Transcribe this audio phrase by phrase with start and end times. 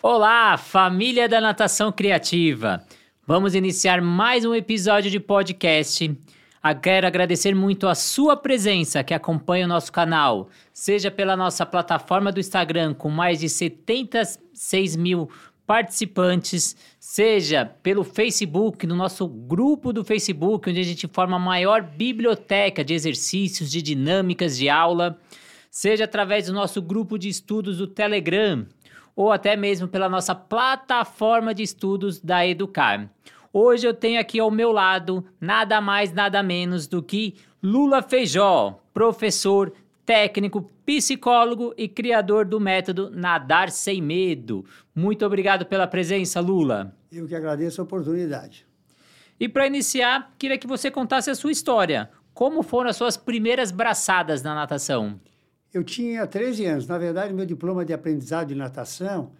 [0.00, 2.86] Olá, família da Natação Criativa!
[3.26, 6.16] Vamos iniciar mais um episódio de podcast.
[6.80, 12.30] Quero agradecer muito a sua presença que acompanha o nosso canal, seja pela nossa plataforma
[12.30, 15.28] do Instagram com mais de 76 mil
[15.66, 21.82] participantes, seja pelo Facebook, no nosso grupo do Facebook, onde a gente forma a maior
[21.82, 25.18] biblioteca de exercícios, de dinâmicas de aula,
[25.68, 28.64] seja através do nosso grupo de estudos do Telegram,
[29.18, 33.10] ou até mesmo pela nossa plataforma de estudos da Educar.
[33.52, 38.80] Hoje eu tenho aqui ao meu lado nada mais, nada menos do que Lula Feijó,
[38.94, 39.72] professor,
[40.06, 44.64] técnico, psicólogo e criador do método Nadar Sem Medo.
[44.94, 46.94] Muito obrigado pela presença, Lula.
[47.10, 48.64] Eu que agradeço a oportunidade.
[49.40, 52.08] E para iniciar, queria que você contasse a sua história.
[52.32, 55.18] Como foram as suas primeiras braçadas na natação?
[55.72, 56.86] Eu tinha 13 anos.
[56.86, 59.32] Na verdade, meu diploma de aprendizado de natação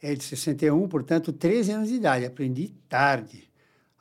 [0.00, 2.24] é de 61, portanto, 13 anos de idade.
[2.24, 3.50] Aprendi tarde.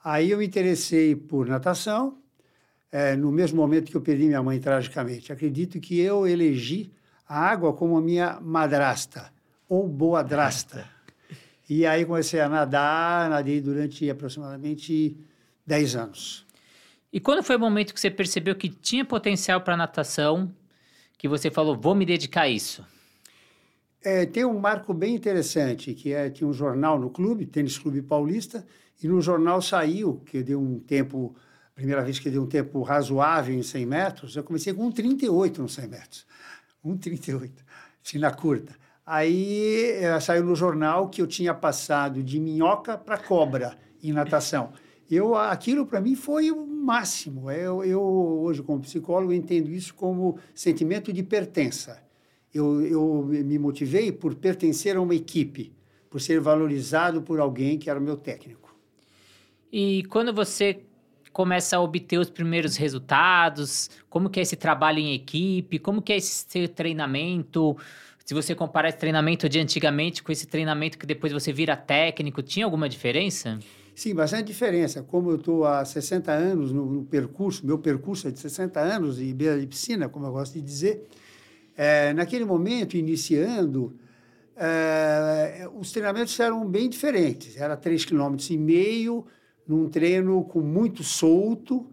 [0.03, 2.17] Aí eu me interessei por natação,
[2.91, 5.31] é, no mesmo momento que eu perdi minha mãe tragicamente.
[5.31, 6.91] Acredito que eu elegi
[7.27, 9.31] a água como a minha madrasta,
[9.69, 10.89] ou boadrasta.
[11.69, 15.15] E aí comecei a nadar, nadei durante aproximadamente
[15.65, 16.45] 10 anos.
[17.13, 20.53] E quando foi o momento que você percebeu que tinha potencial para natação
[21.21, 22.83] que você falou, vou me dedicar a isso?
[24.03, 28.01] É, tem um marco bem interessante, que é, tinha um jornal no clube, Tênis Clube
[28.01, 28.65] Paulista,
[29.03, 31.35] e no jornal saiu, que deu um tempo,
[31.75, 35.73] primeira vez que deu um tempo razoável em 100 metros, eu comecei com 1,38 nos
[35.75, 36.25] 100 metros.
[36.83, 37.51] 1,38,
[38.03, 38.75] assim, na curta.
[39.05, 44.73] Aí é, saiu no jornal que eu tinha passado de minhoca para cobra em natação.
[45.11, 47.51] Eu, aquilo para mim foi o máximo.
[47.51, 52.01] Eu, eu, hoje, como psicólogo, entendo isso como sentimento de pertença.
[52.53, 55.73] Eu, eu me motivei por pertencer a uma equipe,
[56.09, 58.73] por ser valorizado por alguém que era o meu técnico.
[59.69, 60.79] E quando você
[61.33, 66.13] começa a obter os primeiros resultados, como que é esse trabalho em equipe, como que
[66.13, 67.77] é esse treinamento,
[68.23, 72.41] se você comparar esse treinamento de antigamente com esse treinamento que depois você vira técnico,
[72.41, 73.59] tinha alguma diferença?
[73.93, 75.03] Sim, bastante diferença.
[75.03, 79.21] Como eu estou há 60 anos no, no, percurso, meu percurso é de 60 anos
[79.21, 81.07] e beira de piscina, como eu gosto de dizer,
[81.75, 83.93] é, naquele momento, iniciando,
[84.55, 87.57] é, os treinamentos eram bem diferentes.
[87.57, 89.27] Era 3,5 km,
[89.67, 91.87] num treino com muito solto,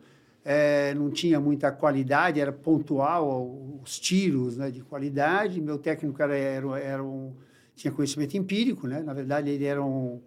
[0.44, 5.60] é, não tinha muita qualidade, era pontual os tiros né, de qualidade.
[5.60, 7.34] Meu técnico era, era, era um,
[7.74, 9.02] tinha conhecimento empírico, né?
[9.02, 10.20] na verdade, ele era um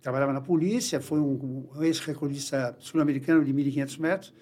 [0.00, 4.34] trabalhava na polícia, foi um, um ex-recordista sul-americano de 1.500 metros,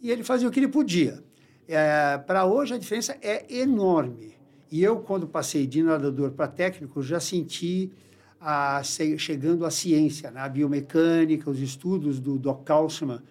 [0.00, 1.22] e ele fazia o que ele podia.
[1.68, 4.34] É, para hoje, a diferença é enorme.
[4.70, 7.92] E eu, quando passei de nadador para técnico, já senti
[8.40, 10.48] a, chegando à ciência, né?
[10.48, 13.22] biomecânica, os estudos do Doc Kalsman,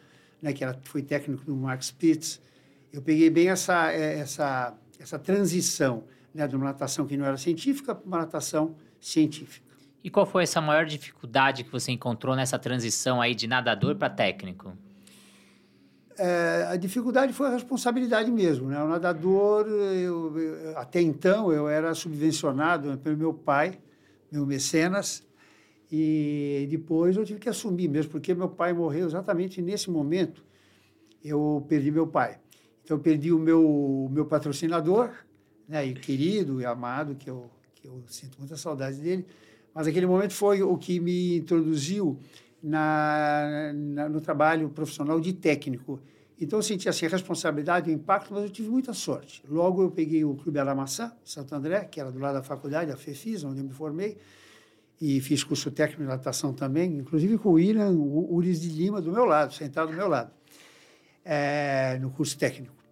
[0.41, 0.53] né?
[0.53, 2.41] que era, foi técnico do Mark Spitz.
[2.91, 6.03] Eu peguei bem essa, é, essa, essa transição
[6.33, 6.47] né?
[6.47, 9.64] de uma natação que não era científica para uma natação científica.
[10.05, 14.07] E qual foi essa maior dificuldade que você encontrou nessa transição aí de nadador para
[14.07, 14.77] técnico?
[16.16, 18.67] É, a dificuldade foi a responsabilidade mesmo.
[18.69, 18.79] Né?
[18.83, 23.79] O nadador, eu, eu, até então, eu era subvencionado pelo meu pai,
[24.31, 25.27] meu mecenas,
[25.91, 30.45] e depois eu tive que assumir mesmo, porque meu pai morreu exatamente nesse momento.
[31.23, 32.38] Eu perdi meu pai.
[32.83, 35.09] Então, eu perdi o meu, meu patrocinador,
[35.67, 39.25] né, e querido e amado, que eu, que eu sinto muita saudade dele
[39.75, 42.18] mas aquele momento foi o que me introduziu
[42.63, 46.00] na, na, no trabalho profissional de técnico.
[46.40, 49.44] Então eu senti assim, a responsabilidade, o impacto, mas eu tive muita sorte.
[49.50, 52.96] Logo eu peguei o Clube Alamaçã, Santo André, que era do lado da faculdade, a
[52.96, 54.18] FEFIS, onde eu me formei,
[55.00, 59.02] e fiz curso técnico de natação também, inclusive com o William o Uris de Lima
[59.02, 60.31] do meu lado, sentado do meu lado,
[61.24, 62.84] é, no curso técnico.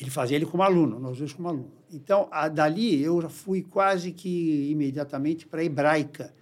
[0.00, 1.72] Ele fazia ele como aluno, nós dois como aluno.
[1.92, 6.32] Então, a, dali eu já fui quase que imediatamente para a Hebraica.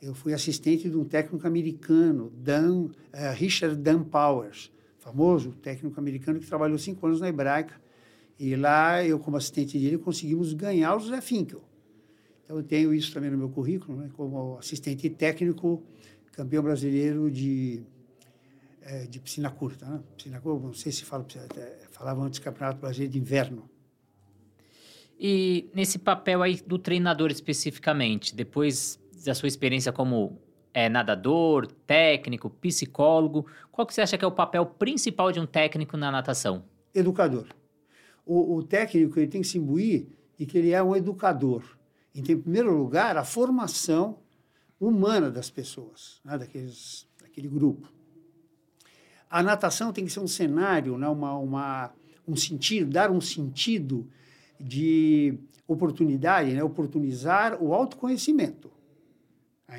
[0.00, 2.90] Eu fui assistente de um técnico americano, Dan, uh,
[3.34, 7.74] Richard Dan Powers, famoso técnico americano que trabalhou cinco anos na Hebraica.
[8.38, 11.62] E lá, eu como assistente dele, conseguimos ganhar o José Finkel.
[12.44, 15.82] Então, eu tenho isso também no meu currículo, né, como assistente técnico,
[16.32, 17.82] campeão brasileiro de
[18.90, 19.86] é, de piscina curta.
[19.86, 20.00] Né?
[20.16, 21.24] Piscina curta, não sei se fala,
[21.56, 23.70] é, falava antes Campeonato Brasileiro de Inverno.
[25.18, 30.40] E nesse papel aí do treinador especificamente, depois da sua experiência como
[30.74, 35.46] é, nadador, técnico, psicólogo, qual que você acha que é o papel principal de um
[35.46, 36.64] técnico na natação?
[36.92, 37.46] Educador.
[38.26, 41.62] O, o técnico ele tem que se imbuir de que ele é um educador.
[42.14, 44.18] Então, em primeiro lugar, a formação
[44.80, 47.99] humana das pessoas, né, daqueles, daquele grupo.
[49.30, 51.92] A natação tem que ser um cenário, né, uma, uma,
[52.26, 54.10] um sentido, dar um sentido
[54.58, 55.38] de
[55.68, 58.72] oportunidade, né, oportunizar o autoconhecimento.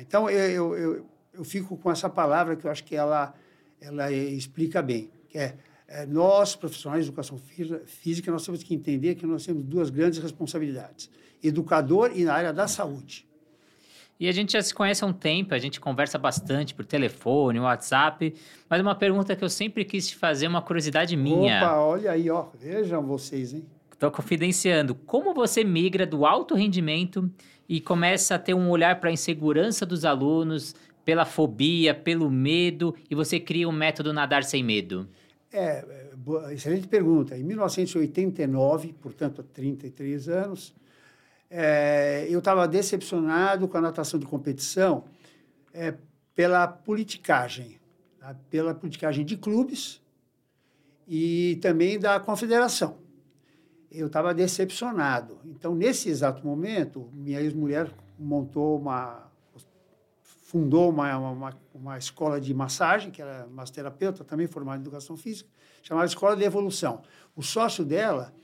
[0.00, 3.34] Então, eu, eu, eu fico com essa palavra que eu acho que ela,
[3.78, 5.54] ela explica bem, que é,
[5.86, 7.38] é nós, profissionais de educação
[7.84, 11.10] física, nós temos que entender que nós temos duas grandes responsabilidades,
[11.42, 13.28] educador e na área da saúde.
[14.22, 17.58] E a gente já se conhece há um tempo, a gente conversa bastante por telefone,
[17.58, 18.32] WhatsApp,
[18.70, 21.56] mas uma pergunta que eu sempre quis te fazer, uma curiosidade minha.
[21.58, 23.66] Opa, olha aí, ó, vejam vocês, hein?
[23.92, 24.94] Estou confidenciando.
[24.94, 27.28] Como você migra do alto rendimento
[27.68, 30.72] e começa a ter um olhar para a insegurança dos alunos,
[31.04, 35.08] pela fobia, pelo medo, e você cria um método Nadar Sem Medo?
[35.52, 35.84] É,
[36.48, 37.36] é excelente pergunta.
[37.36, 40.72] Em 1989, portanto, há 33 anos,
[41.54, 45.04] é, eu estava decepcionado com a natação de competição
[45.74, 45.94] é,
[46.34, 47.78] pela politicagem,
[48.18, 48.34] tá?
[48.48, 50.00] pela politicagem de clubes
[51.06, 52.96] e também da confederação.
[53.90, 55.40] Eu estava decepcionado.
[55.44, 59.30] Então, nesse exato momento, minha ex-mulher montou uma
[60.44, 65.48] fundou uma, uma, uma, escola de massagem, que era massoterapeuta, também formada em educação física,
[65.82, 67.00] chamada Escola de Evolução.
[67.34, 68.34] O sócio dela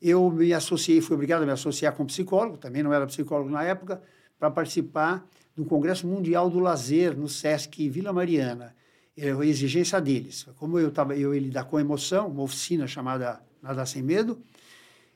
[0.00, 3.62] eu me associei, fui obrigado a me associar com psicólogo, também não era psicólogo na
[3.62, 4.02] época,
[4.38, 8.76] para participar do Congresso Mundial do Lazer no Sesc Vila Mariana.
[9.16, 10.46] Era a exigência deles.
[10.56, 14.42] Como eu estava, eu ia lidar com emoção, uma oficina chamada Nada Sem Medo,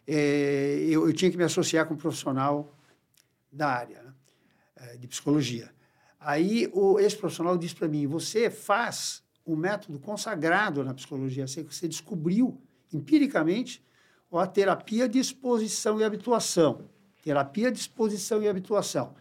[0.06, 2.74] é, eu, eu, tinha que me associar com um profissional
[3.52, 4.12] da área né,
[4.76, 5.70] é, de psicologia.
[6.18, 11.62] Aí o, esse profissional disse para mim: você faz um método consagrado na psicologia, você,
[11.62, 12.60] você descobriu
[12.92, 13.82] empiricamente
[14.38, 16.82] a terapia de exposição e habituação.
[17.22, 19.14] Terapia de exposição e habituação.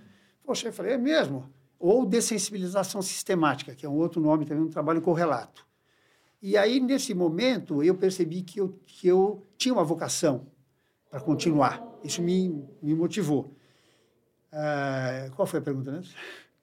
[0.43, 1.49] Poxa, eu falei, é mesmo?
[1.77, 5.65] Ou dessensibilização sistemática, que é um outro nome também, um trabalho correlato.
[6.41, 10.47] E aí, nesse momento, eu percebi que eu, que eu tinha uma vocação
[11.09, 11.85] para continuar.
[12.03, 13.53] Isso me, me motivou.
[14.51, 16.13] Uh, qual foi a pergunta mesmo?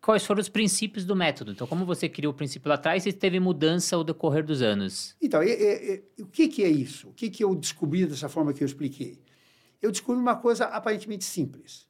[0.07, 1.51] Quais foram os princípios do método?
[1.51, 5.17] Então, como você criou o princípio lá atrás e teve mudança ao decorrer dos anos?
[5.21, 5.41] Então,
[6.21, 7.09] o que, que é isso?
[7.09, 9.19] O que, que eu descobri dessa forma que eu expliquei?
[9.83, 11.89] Eu descobri uma coisa aparentemente simples,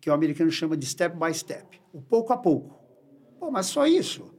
[0.00, 2.80] que o americano chama de step by step, o pouco a pouco.
[3.40, 4.32] Pô, mas só isso?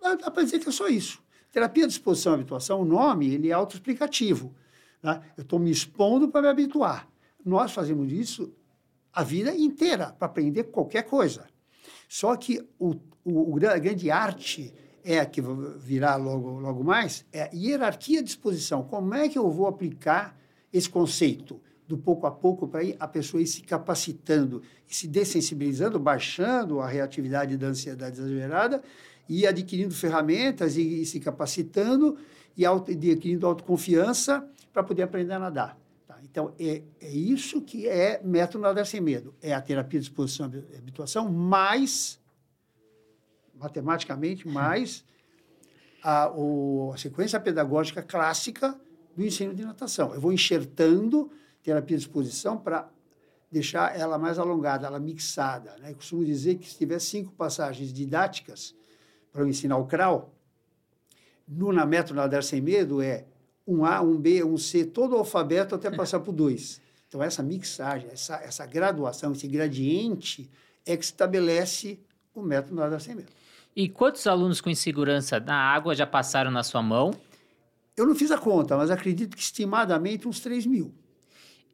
[0.00, 1.22] Dá para dizer que é só isso.
[1.52, 4.54] Terapia de exposição e habituação, o nome, ele é autoexplicativo.
[5.02, 5.20] Né?
[5.36, 7.06] Eu estou me expondo para me habituar.
[7.44, 8.50] Nós fazemos isso
[9.12, 11.51] a vida inteira, para aprender qualquer coisa.
[12.12, 14.70] Só que o, o, a grande arte
[15.02, 15.40] é a que
[15.78, 18.82] virá logo, logo mais, é a hierarquia de exposição.
[18.82, 20.38] Como é que eu vou aplicar
[20.70, 25.98] esse conceito do pouco a pouco para a pessoa ir se capacitando e se dessensibilizando,
[25.98, 28.82] baixando a reatividade da ansiedade exagerada
[29.26, 32.18] e adquirindo ferramentas e, e se capacitando
[32.54, 35.81] e auto, adquirindo autoconfiança para poder aprender a nadar.
[36.22, 39.34] Então, é, é isso que é método nadar sem medo.
[39.42, 42.20] É a terapia de exposição e habituação, mais,
[43.54, 45.04] matematicamente, mais
[46.02, 48.78] a, o, a sequência pedagógica clássica
[49.16, 50.14] do ensino de natação.
[50.14, 51.30] Eu vou enxertando
[51.62, 52.88] terapia de exposição para
[53.50, 55.76] deixar ela mais alongada, ela mixada.
[55.78, 55.90] Né?
[55.90, 58.74] Eu costumo dizer que se tiver cinco passagens didáticas
[59.30, 60.32] para eu ensinar o crawl,
[61.46, 63.26] no na método Nadar Sem Medo é
[63.66, 66.80] um A, um B, um C, todo o alfabeto até passar por dois.
[67.08, 70.50] Então, essa mixagem, essa, essa graduação, esse gradiente
[70.86, 72.00] é que estabelece
[72.34, 73.30] o método Nadar Sem Medo.
[73.74, 77.12] E quantos alunos com insegurança na água já passaram na sua mão?
[77.96, 80.94] Eu não fiz a conta, mas acredito que estimadamente uns 3 mil.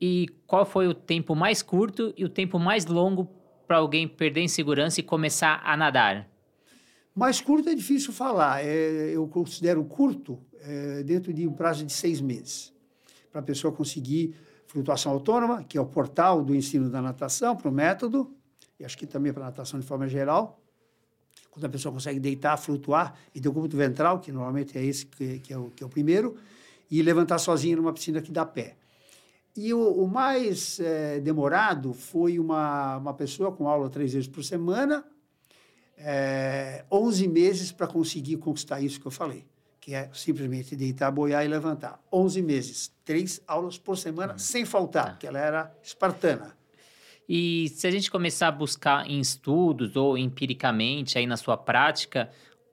[0.01, 3.29] E qual foi o tempo mais curto e o tempo mais longo
[3.67, 6.29] para alguém perder insegurança e começar a nadar?
[7.15, 8.65] Mais curto é difícil falar.
[8.65, 12.73] É, eu considero curto é, dentro de um prazo de seis meses.
[13.31, 14.35] Para a pessoa conseguir
[14.67, 18.31] flutuação autônoma, que é o portal do ensino da natação, para o método,
[18.79, 20.63] e acho que também para a natação de forma geral.
[21.51, 25.07] Quando a pessoa consegue deitar, flutuar, e ter o cúbito ventral, que normalmente é esse
[25.07, 26.37] que, que, é o, que é o primeiro,
[26.91, 28.77] e levantar sozinho numa piscina que dá pé.
[29.57, 34.45] E o, o mais é, demorado foi uma, uma pessoa com aula três vezes por
[34.45, 35.05] semana,
[35.97, 39.45] é, 11 meses para conseguir conquistar isso que eu falei,
[39.89, 41.99] que é simplesmente deitar, boiar e levantar.
[42.13, 44.39] 11 meses, três aulas por semana, uhum.
[44.39, 45.11] sem faltar, tá.
[45.13, 46.55] porque ela era espartana.
[47.27, 52.31] E se a gente começar a buscar em estudos ou empiricamente aí na sua prática,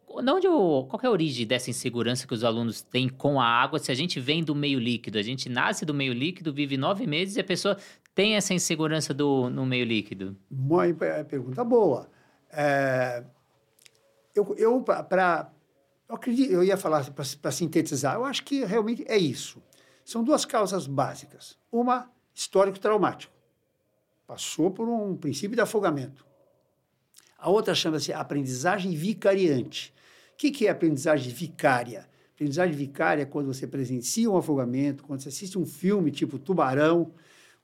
[0.09, 3.79] onde qual é a origem dessa insegurança que os alunos têm com a água?
[3.79, 7.07] Se a gente vem do meio líquido, a gente nasce do meio líquido, vive nove
[7.07, 7.77] meses e a pessoa
[8.13, 10.35] tem essa insegurança do, no meio líquido?
[10.51, 10.83] Uma
[11.23, 12.09] pergunta boa.
[12.51, 13.23] É,
[14.35, 15.49] eu, eu para
[16.07, 19.61] eu acredito, eu ia falar para sintetizar, eu acho que realmente é isso.
[20.03, 21.57] São duas causas básicas.
[21.71, 23.33] Uma, histórico traumático.
[24.27, 26.25] Passou por um princípio de afogamento.
[27.37, 29.93] A outra chama-se aprendizagem vicariante.
[30.33, 32.07] O que, que é aprendizagem vicária?
[32.33, 37.13] Aprendizagem vicária é quando você presencia um afogamento, quando você assiste um filme tipo Tubarão,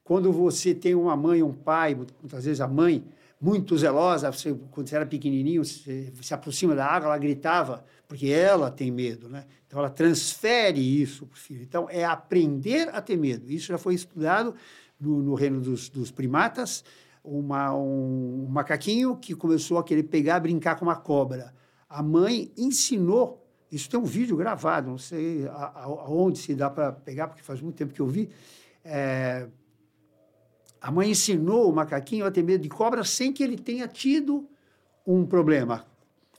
[0.03, 3.03] quando você tem uma mãe, um pai, muitas vezes a mãe
[3.41, 8.27] muito zelosa, você, quando você era pequenininho, você se aproxima da água, ela gritava, porque
[8.27, 9.45] ela tem medo, né?
[9.65, 11.63] Então, ela transfere isso para o filho.
[11.63, 13.51] Então, é aprender a ter medo.
[13.51, 14.53] Isso já foi estudado
[14.99, 16.83] no, no reino dos, dos primatas,
[17.23, 21.51] uma, um, um macaquinho que começou a querer pegar, brincar com uma cobra.
[21.89, 27.27] A mãe ensinou, isso tem um vídeo gravado, não sei aonde se dá para pegar,
[27.27, 28.29] porque faz muito tempo que eu vi,
[28.83, 29.47] é,
[30.81, 34.49] a mãe ensinou o macaquinho a ter medo de cobra sem que ele tenha tido
[35.05, 35.85] um problema,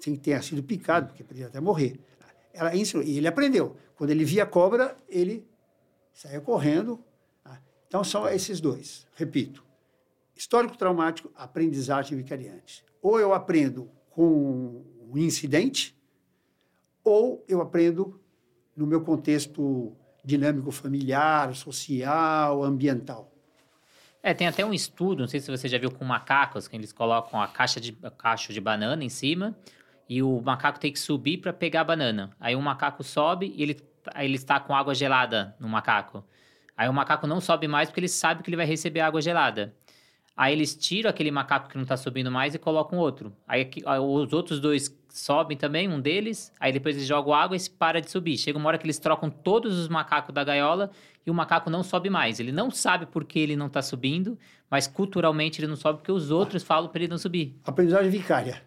[0.01, 2.01] sem que tenha sido picado, porque poderia até morrer.
[2.53, 3.77] Ela ensinou, e ele aprendeu.
[3.95, 5.47] Quando ele via cobra, ele
[6.13, 6.99] saía correndo.
[7.45, 7.63] Tá?
[7.87, 9.07] Então, são esses dois.
[9.15, 9.65] Repito,
[10.35, 12.85] histórico traumático, aprendizagem vicariante.
[13.01, 15.97] Ou eu aprendo com um incidente,
[17.05, 18.21] ou eu aprendo
[18.77, 23.32] no meu contexto dinâmico familiar, social, ambiental.
[24.23, 26.93] É, tem até um estudo, não sei se você já viu com macacos, que eles
[26.93, 29.57] colocam a caixa de, a caixa de banana em cima
[30.09, 32.31] e o macaco tem que subir para pegar a banana.
[32.39, 33.81] Aí o macaco sobe e ele,
[34.15, 36.25] aí ele está com água gelada no macaco.
[36.77, 39.75] Aí o macaco não sobe mais porque ele sabe que ele vai receber água gelada.
[40.43, 43.33] Aí eles tiram aquele macaco que não está subindo mais e colocam outro.
[43.47, 43.71] Aí
[44.01, 46.53] os outros dois sobem também, um deles.
[46.59, 48.37] Aí depois eles jogam água e para de subir.
[48.37, 50.91] Chega uma hora que eles trocam todos os macacos da gaiola
[51.25, 52.41] e o macaco não sobe mais.
[52.41, 54.37] Ele não sabe por que ele não está subindo,
[54.69, 57.57] mas culturalmente ele não sobe porque os outros falam para ele não subir.
[57.63, 58.61] Aprendizagem vicária.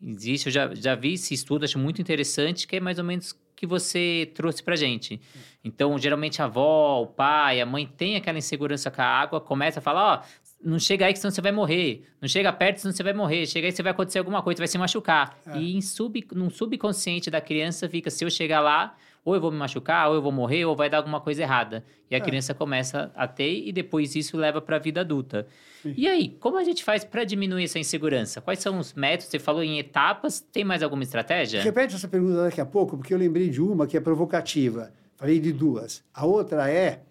[0.00, 3.34] Existe, eu já, já vi esse estudo, acho muito interessante, que é mais ou menos
[3.62, 5.20] que você trouxe para gente.
[5.62, 9.78] Então, geralmente a avó, o pai, a mãe tem aquela insegurança com a água, começa
[9.78, 10.26] a falar, ó, oh,
[10.64, 12.04] não chega aí que senão você vai morrer.
[12.20, 13.46] Não chega perto senão você vai morrer.
[13.46, 15.38] Chega aí você vai acontecer alguma coisa, você vai se machucar.
[15.46, 15.58] É.
[15.58, 19.50] E em sub, no subconsciente da criança fica, se eu chegar lá, ou eu vou
[19.50, 21.84] me machucar, ou eu vou morrer, ou vai dar alguma coisa errada.
[22.10, 22.20] E a é.
[22.20, 25.46] criança começa a ter e depois isso leva para a vida adulta.
[25.82, 25.94] Sim.
[25.96, 28.40] E aí, como a gente faz para diminuir essa insegurança?
[28.40, 29.26] Quais são os métodos?
[29.28, 31.62] Você falou em etapas, tem mais alguma estratégia?
[31.62, 34.92] Repete essa pergunta daqui a pouco, porque eu lembrei de uma que é provocativa.
[35.16, 36.02] Falei de duas.
[36.12, 37.02] A outra é,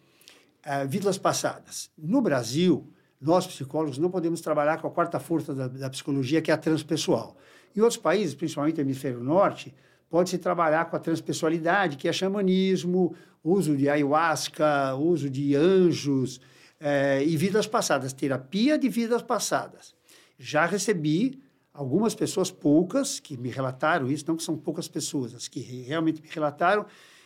[0.63, 1.89] é vidas passadas.
[1.98, 2.91] No Brasil,
[3.22, 6.58] nós psicólogos não podemos trabalhar com a quarta força da, da psicologia, que é a
[6.58, 7.38] transpessoal.
[7.75, 9.74] Em outros países, principalmente no hemisfério norte,
[10.10, 16.42] pode-se trabalhar com a transpessoalidade, que é xamanismo, uso de ayahuasca, uso de anjos
[16.80, 19.94] é, e vidas passadas, terapia de vidas passadas.
[20.38, 21.40] Já recebi
[21.74, 26.22] algumas pessoas, poucas, que me relataram isso, não que são poucas pessoas, as que realmente
[26.22, 26.86] me relataram,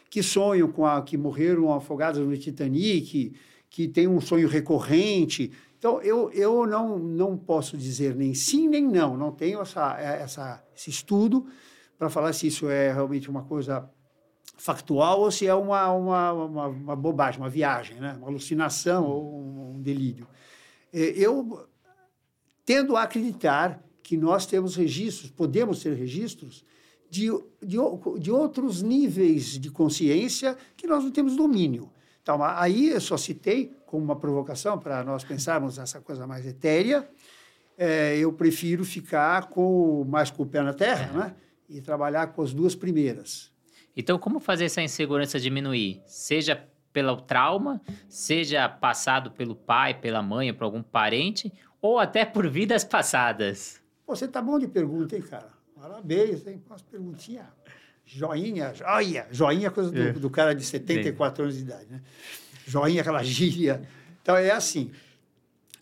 [0.10, 3.34] que sonham com a, que morreram afogadas no Titanic,
[3.70, 5.52] que tem um sonho recorrente.
[5.86, 10.65] Então, eu, eu não, não posso dizer nem sim nem não, não tenho essa, essa,
[10.75, 11.46] esse estudo
[11.96, 13.88] para falar se isso é realmente uma coisa
[14.58, 18.15] factual ou se é uma, uma, uma, uma bobagem, uma viagem, né?
[18.18, 20.27] uma alucinação ou um, um delírio.
[20.92, 21.70] É, eu
[22.65, 26.65] tendo a acreditar que nós temos registros, podemos ter registros
[27.12, 27.27] de,
[27.62, 27.77] de,
[28.20, 31.92] de outros níveis de consciência que nós não temos domínio.
[32.25, 37.08] Então, aí eu só citei como uma provocação para nós pensarmos essa coisa mais etérea.
[37.77, 41.17] É, eu prefiro ficar com mais com o pé na terra, é.
[41.20, 41.36] né?
[41.70, 43.51] E trabalhar com as duas primeiras.
[43.96, 46.01] Então, como fazer essa insegurança diminuir?
[46.08, 47.79] Seja pelo trauma,
[48.10, 53.79] seja passado pelo pai, pela mãe, por algum parente, ou até por vidas passadas?
[54.08, 55.51] Você tá bom de pergunta, hein, cara?
[55.79, 56.60] Parabéns, hein?
[56.65, 57.46] Umas perguntinhas.
[58.05, 59.27] Joinha, joia.
[59.31, 60.12] Joinha é coisa do, é.
[60.13, 61.41] do cara de 74 Sim.
[61.43, 62.01] anos de idade, né?
[62.65, 63.81] Joinha, aquela gíria.
[64.21, 64.91] Então, é assim.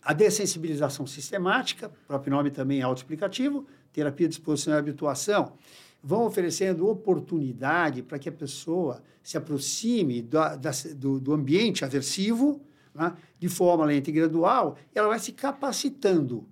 [0.02, 5.54] A dessensibilização sistemática, próprio nome também é autoexplicativo, terapia de exposição e habituação,
[6.02, 12.60] vão oferecendo oportunidade para que a pessoa se aproxime do, da, do, do ambiente aversivo,
[12.94, 13.14] né?
[13.38, 16.46] de forma lenta e gradual, ela vai se capacitando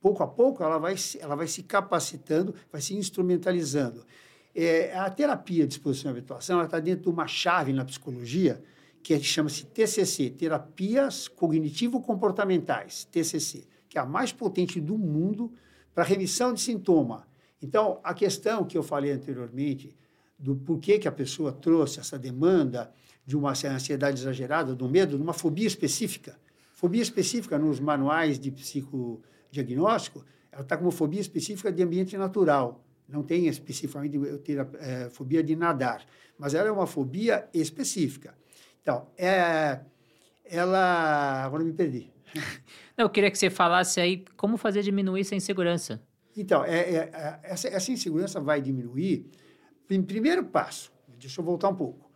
[0.00, 4.04] pouco a pouco, ela vai, ela vai se capacitando, vai se instrumentalizando.
[4.54, 8.62] É, a terapia de exposição e habituação está dentro de uma chave na psicologia
[9.02, 15.52] que chama-se TCC, Terapias Cognitivo-Comportamentais, TCC, que é a mais potente do mundo
[15.92, 17.26] para remissão de sintoma.
[17.60, 19.94] Então, a questão que eu falei anteriormente
[20.38, 22.92] do porquê que a pessoa trouxe essa demanda
[23.26, 26.38] de uma ansiedade exagerada, do medo, de uma fobia específica.
[26.72, 32.16] Fobia específica nos manuais de psico diagnóstico, ela está com uma fobia específica de ambiente
[32.16, 32.84] natural.
[33.08, 36.04] Não tem especificamente eu ter a, é, fobia de nadar,
[36.38, 38.34] mas ela é uma fobia específica.
[38.80, 39.80] Então, é,
[40.44, 41.44] ela.
[41.44, 42.10] Agora me perdi.
[42.96, 46.02] Não, eu queria que você falasse aí como fazer diminuir essa insegurança.
[46.36, 49.26] Então, é, é, é, essa, essa insegurança vai diminuir.
[49.88, 52.10] Em primeiro passo, deixa eu voltar um pouco.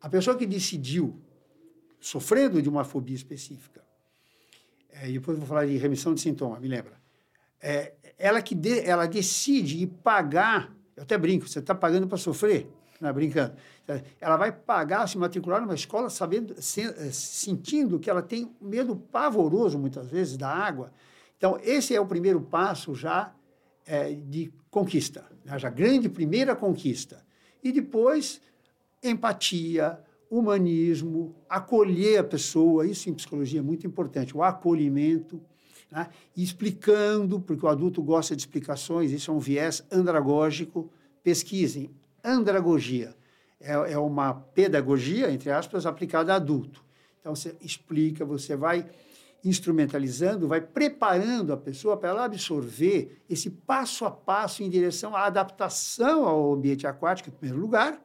[0.00, 1.20] A pessoa que decidiu,
[2.00, 3.84] sofrendo de uma fobia específica,
[4.90, 6.98] é, e depois vou falar de remissão de sintoma, me lembra.
[7.60, 12.18] É, ela que de, ela decide ir pagar, eu até brinco, você está pagando para
[12.18, 12.68] sofrer,
[13.00, 13.54] não é brincando.
[14.20, 19.78] Ela vai pagar, se matricular numa escola, sabendo, é, sentindo que ela tem medo pavoroso,
[19.78, 20.92] muitas vezes, da água.
[21.36, 23.32] Então, esse é o primeiro passo já
[23.86, 25.58] é, de conquista, né?
[25.58, 27.24] já grande primeira conquista.
[27.62, 28.40] E depois,
[29.02, 30.00] empatia,
[30.30, 35.40] humanismo, acolher a pessoa, isso em psicologia é muito importante, o acolhimento,
[35.90, 36.08] né?
[36.36, 40.90] explicando, porque o adulto gosta de explicações, isso é um viés andragógico,
[41.22, 41.90] pesquisem,
[42.24, 43.14] andragogia,
[43.60, 46.84] é, é uma pedagogia, entre aspas, aplicada a adulto.
[47.20, 48.88] Então, você explica, você vai
[49.44, 55.26] instrumentalizando, vai preparando a pessoa para ela absorver esse passo a passo em direção à
[55.26, 58.02] adaptação ao ambiente aquático, em primeiro lugar,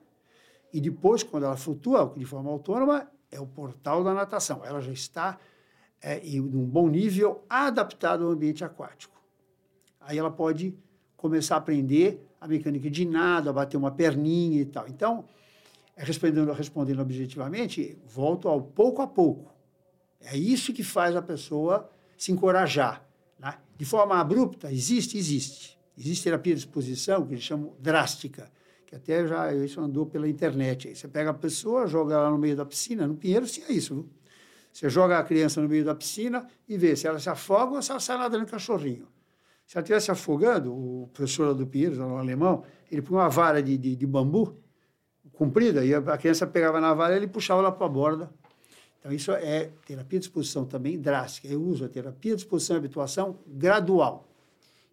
[0.72, 4.62] e depois, quando ela flutua de forma autônoma, é o portal da natação.
[4.64, 5.38] Ela já está
[6.04, 9.16] é, em um bom nível adaptado ao ambiente aquático.
[10.02, 10.76] Aí ela pode
[11.16, 14.88] começar a aprender a mecânica de nado, a bater uma perninha e tal.
[14.88, 15.24] Então,
[15.96, 19.54] é, respondendo, respondendo objetivamente, volto ao pouco a pouco.
[20.20, 23.08] É isso que faz a pessoa se encorajar.
[23.40, 23.58] Né?
[23.78, 25.18] De forma abrupta, existe?
[25.18, 25.80] Existe.
[25.98, 28.52] Existe terapia de exposição, que eles chamam drástica
[28.94, 30.88] que até já isso andou pela internet.
[30.88, 33.96] Aí você pega a pessoa, joga ela no meio da piscina, no Pinheiro tinha isso,
[33.96, 34.10] viu?
[34.74, 37.82] Você joga a criança no meio da piscina e vê se ela se afoga ou
[37.82, 39.08] se ela sai nadando cachorrinho.
[39.68, 43.78] Se ela estivesse afogando, o professor do Pinheiro, o alemão, ele põe uma vara de,
[43.78, 44.60] de, de bambu
[45.32, 48.32] comprida e a criança pegava na vara e ele puxava ela para a borda.
[49.00, 51.48] Então, isso é terapia de exposição também drástica.
[51.48, 54.28] Eu uso a terapia de exposição e habituação gradual.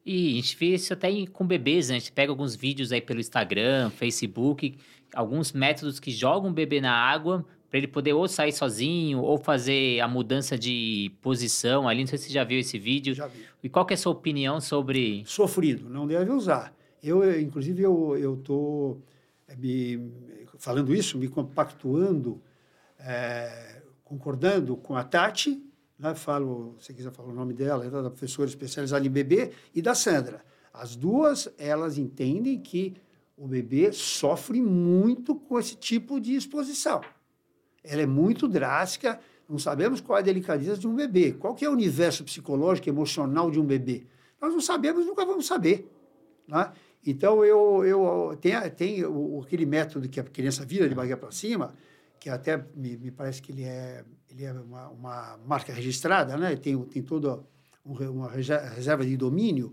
[0.04, 1.96] E a gente vê isso até com bebês, né?
[1.96, 4.76] A gente pega alguns vídeos aí pelo Instagram, Facebook,
[5.14, 9.38] alguns métodos que jogam o bebê na água para ele poder ou sair sozinho ou
[9.38, 12.00] fazer a mudança de posição ali.
[12.00, 13.14] Não sei se você já viu esse vídeo.
[13.14, 13.46] Já vi.
[13.62, 15.22] E qual que é a sua opinião sobre...
[15.24, 16.74] Sofrido, não deve usar.
[17.00, 19.00] Eu, inclusive, eu estou
[19.46, 20.10] eh, me
[20.58, 22.42] falando isso, me compactuando,
[22.98, 25.62] é, concordando com a Tati,
[25.98, 26.14] né?
[26.14, 29.94] falo, se quiser falar o nome dela, é da professora especializada em bebê, e da
[29.94, 30.44] Sandra.
[30.72, 32.94] As duas, elas entendem que
[33.36, 37.00] o bebê sofre muito com esse tipo de exposição.
[37.82, 41.32] Ela é muito drástica, não sabemos qual é a delicadeza de um bebê.
[41.32, 44.06] Qual que é o universo psicológico, emocional de um bebê?
[44.40, 45.90] Nós não sabemos, nunca vamos saber.
[46.46, 46.72] Né?
[47.04, 49.04] Então, eu, eu tem, tem
[49.42, 51.74] aquele método que a criança vira de barriga para cima,
[52.20, 56.54] que até me, me, parece que ele é, ele é uma, uma marca registrada, né?
[56.56, 57.42] tem, tem toda
[57.84, 59.72] uma reserva de domínio.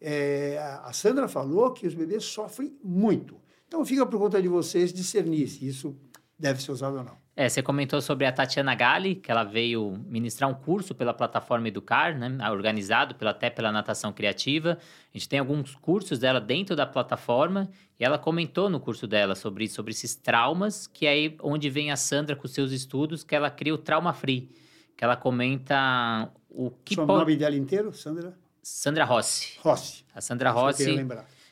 [0.00, 3.36] É, a Sandra falou que os bebês sofrem muito.
[3.68, 5.94] Então, fica por conta de vocês discernir se isso
[6.38, 7.19] deve ser usado ou não.
[7.36, 11.68] É, você comentou sobre a Tatiana Gali, que ela veio ministrar um curso pela plataforma
[11.68, 14.76] Educar, né, organizado pela, até pela Natação Criativa.
[15.14, 19.34] A gente tem alguns cursos dela dentro da plataforma e ela comentou no curso dela
[19.34, 23.34] sobre, sobre esses traumas, que é aí onde vem a Sandra com seus estudos, que
[23.34, 24.50] ela cria o Trauma Free,
[24.96, 26.98] que ela comenta o que...
[26.98, 28.36] O nome dela inteiro, Sandra?
[28.62, 29.56] Sandra Rossi.
[29.60, 30.04] Rossi.
[30.14, 31.06] A Sandra Rossi,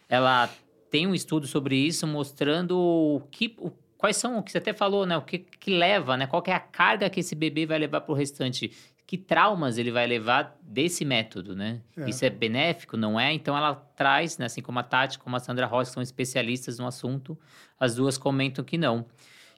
[0.09, 0.51] ela
[0.91, 3.57] tem um estudo sobre isso, mostrando o que...
[3.59, 5.17] O quais são, o que você até falou, né?
[5.17, 6.27] O que, que leva, né?
[6.27, 8.71] Qual é a carga que esse bebê vai levar para o restante?
[9.05, 11.81] Que traumas ele vai levar desse método, né?
[11.97, 12.09] É.
[12.09, 13.33] Isso é benéfico, não é?
[13.33, 16.79] Então ela traz, né, assim como a Tati, como a Sandra Rossi, que são especialistas
[16.79, 17.37] no assunto,
[17.81, 19.05] as duas comentam que não.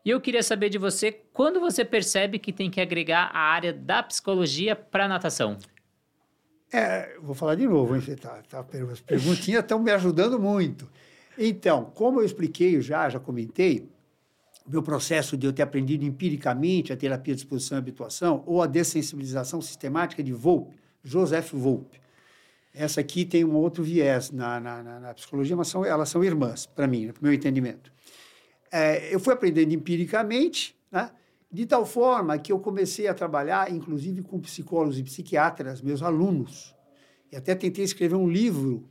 [0.03, 3.73] E eu queria saber de você, quando você percebe que tem que agregar a área
[3.73, 5.59] da psicologia para a natação?
[6.73, 8.01] É, vou falar de novo, hein?
[8.01, 10.89] Você tá, tá, as perguntinhas estão me ajudando muito.
[11.37, 13.91] Então, como eu expliquei já, já comentei,
[14.71, 18.67] meu processo de eu ter aprendido empiricamente a terapia de exposição e habituação, ou a
[18.67, 22.01] dessensibilização sistemática de Volpe, Joseph Volpe.
[22.73, 26.67] Essa aqui tem um outro viés na, na, na, psicologia, mas são, elas são irmãs,
[26.67, 27.93] para mim, para o meu entendimento.
[28.71, 31.11] É, eu fui aprendendo empiricamente, né,
[31.51, 36.77] de tal forma que eu comecei a trabalhar, inclusive, com psicólogos e psiquiatras, meus alunos.
[37.33, 38.89] E até tentei escrever um livro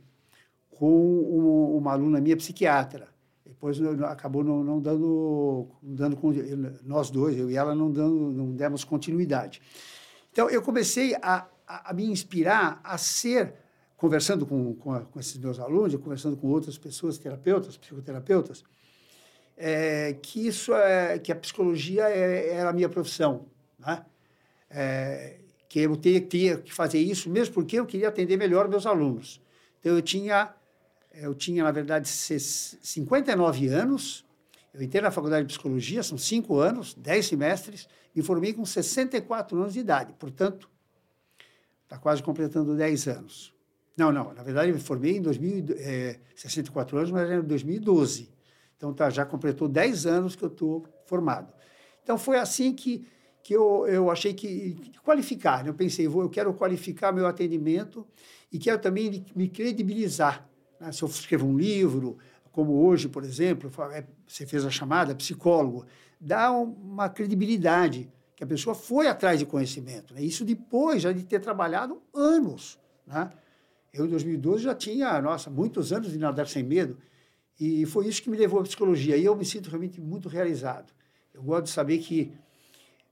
[0.68, 1.20] com
[1.78, 3.08] uma aluna minha psiquiatra
[3.60, 6.18] depois acabou não, não dando, dando
[6.82, 9.60] nós dois, eu e ela, não, dando, não demos continuidade.
[10.32, 13.52] Então, eu comecei a, a, a me inspirar a ser,
[13.98, 18.64] conversando com, com, a, com, esses meus alunos, conversando com outras pessoas, terapeutas, psicoterapeutas,
[19.58, 23.44] é, que isso é, que a psicologia é, era a minha profissão,
[23.78, 24.06] né?
[24.70, 25.36] É,
[25.68, 29.38] que eu teria, teria que fazer isso mesmo porque eu queria atender melhor meus alunos.
[29.80, 30.54] Então, eu tinha
[31.12, 34.24] eu tinha, na verdade, 59 anos.
[34.72, 39.58] Eu entrei na faculdade de psicologia, são cinco anos, dez semestres, me formei com 64
[39.58, 40.12] anos de idade.
[40.18, 40.70] Portanto,
[41.84, 43.52] está quase completando 10 anos.
[43.96, 47.46] Não, não, na verdade, eu me formei em 2000, é, 64 anos, mas era em
[47.46, 48.30] 2012.
[48.76, 51.52] Então, tá, já completou 10 anos que eu estou formado.
[52.02, 53.06] Então, foi assim que,
[53.42, 55.64] que eu, eu achei que, que qualificar.
[55.64, 55.70] Né?
[55.70, 58.06] Eu pensei, vou, eu quero qualificar meu atendimento
[58.52, 60.49] e quero também me credibilizar
[60.80, 60.90] né?
[60.90, 62.16] Se eu escrevo um livro,
[62.50, 65.84] como hoje, por exemplo, é, você fez a chamada psicólogo,
[66.20, 70.14] dá uma credibilidade que a pessoa foi atrás de conhecimento.
[70.14, 70.22] Né?
[70.22, 72.78] Isso depois já de ter trabalhado anos.
[73.06, 73.30] Né?
[73.92, 76.96] Eu, em 2012, já tinha, nossa, muitos anos de nadar sem medo.
[77.58, 79.16] E foi isso que me levou à psicologia.
[79.16, 80.92] E eu me sinto realmente muito realizado.
[81.34, 82.32] Eu gosto de saber que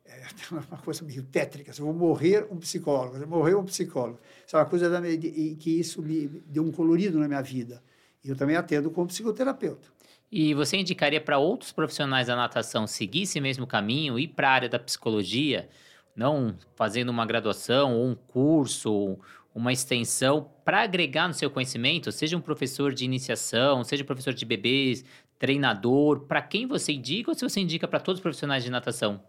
[0.08, 1.70] é uma coisa meio tétrica.
[1.70, 4.18] Eu vou morrer um psicólogo, morrer um psicólogo.
[4.46, 7.82] Isso é uma coisa da, de, que isso me deu um colorido na minha vida.
[8.24, 9.88] E eu também atendo como psicoterapeuta.
[10.30, 14.52] E você indicaria para outros profissionais da natação seguir esse mesmo caminho, ir para a
[14.52, 15.68] área da psicologia,
[16.14, 19.18] não fazendo uma graduação ou um curso,
[19.54, 24.34] uma extensão, para agregar no seu conhecimento, seja um professor de iniciação, seja um professor
[24.34, 25.04] de bebês,
[25.38, 29.22] treinador, para quem você indica ou se você indica para todos os profissionais de natação?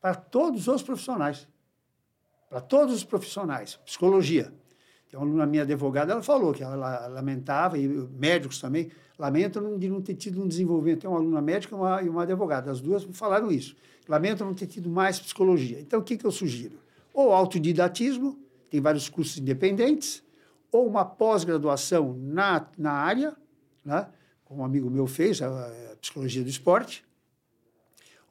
[0.00, 1.48] Para todos os profissionais.
[2.48, 3.76] Para todos os profissionais.
[3.84, 4.52] Psicologia.
[5.10, 9.88] Tem uma aluna minha advogada, ela falou que ela lamentava, e médicos também, lamentam de
[9.88, 11.00] não ter tido um desenvolvimento.
[11.00, 13.74] Tem uma aluna médica e uma, e uma advogada, as duas falaram isso.
[14.06, 15.80] Lamentam não ter tido mais psicologia.
[15.80, 16.78] Então, o que, que eu sugiro?
[17.12, 18.38] Ou autodidatismo,
[18.70, 20.22] tem vários cursos independentes,
[20.70, 23.34] ou uma pós-graduação na, na área,
[23.82, 24.08] né?
[24.44, 27.04] como um amigo meu fez, a, a psicologia do esporte,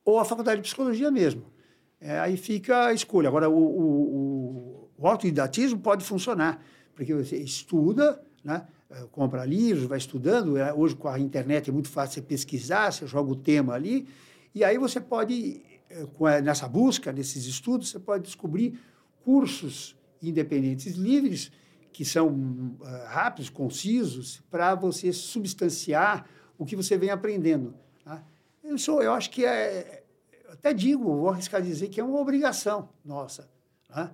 [0.05, 1.56] ou a faculdade de psicologia mesmo.
[1.99, 3.27] É, aí fica a escolha.
[3.27, 6.63] Agora, o, o, o, autodidatismo pode funcionar,
[6.95, 8.67] porque você estuda, né?
[8.89, 10.57] É, compra livros, vai estudando.
[10.57, 14.07] É, hoje, com a internet, é muito fácil você pesquisar, você joga o tema ali,
[14.53, 18.79] e aí você pode, é, nessa busca, nesses estudos, você pode descobrir
[19.23, 21.51] cursos independentes livres,
[21.91, 27.73] que são rápidos, concisos, para você substanciar o que você vem aprendendo.
[28.05, 28.23] Né?
[28.63, 30.03] Eu, sou, eu acho que é,
[30.49, 33.49] até digo, vou arriscar dizer que é uma obrigação nossa.
[33.89, 34.11] Né?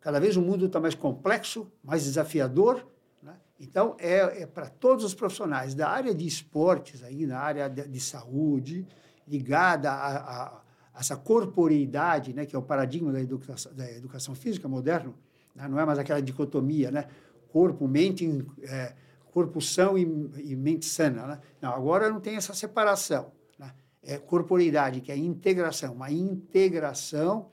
[0.00, 2.86] Cada vez o mundo está mais complexo, mais desafiador.
[3.22, 3.36] Né?
[3.58, 7.86] Então, é, é para todos os profissionais da área de esportes, aí, na área de,
[7.86, 8.86] de saúde,
[9.26, 10.62] ligada a, a, a,
[10.98, 15.14] essa corporeidade, né, que é o paradigma da educação, da educação física moderno,
[15.54, 15.68] né?
[15.68, 17.06] não é mais aquela dicotomia, né?
[17.48, 18.94] corpo, mente, é,
[19.32, 20.02] corpo são e,
[20.44, 21.26] e, mente sana.
[21.26, 21.40] Né?
[21.60, 23.32] Não, agora não tem essa separação.
[24.02, 27.50] É corporeidade, que é integração, uma integração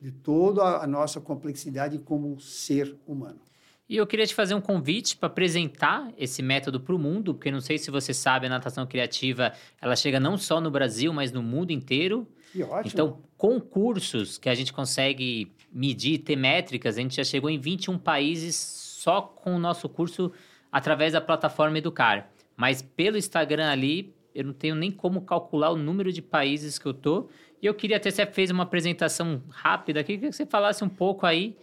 [0.00, 3.40] de toda a nossa complexidade como ser humano.
[3.88, 7.50] E eu queria te fazer um convite para apresentar esse método para o mundo, porque
[7.50, 11.30] não sei se você sabe, a natação criativa ela chega não só no Brasil, mas
[11.30, 12.26] no mundo inteiro.
[12.52, 12.90] Que ótimo.
[12.92, 17.98] Então, concursos que a gente consegue medir, ter métricas, a gente já chegou em 21
[17.98, 20.32] países só com o nosso curso
[20.70, 22.30] através da plataforma Educar.
[22.56, 26.86] Mas pelo Instagram ali, eu não tenho nem como calcular o número de países que
[26.86, 27.28] eu tô.
[27.60, 31.24] E eu queria até você fez uma apresentação rápida aqui, que você falasse um pouco
[31.24, 31.56] aí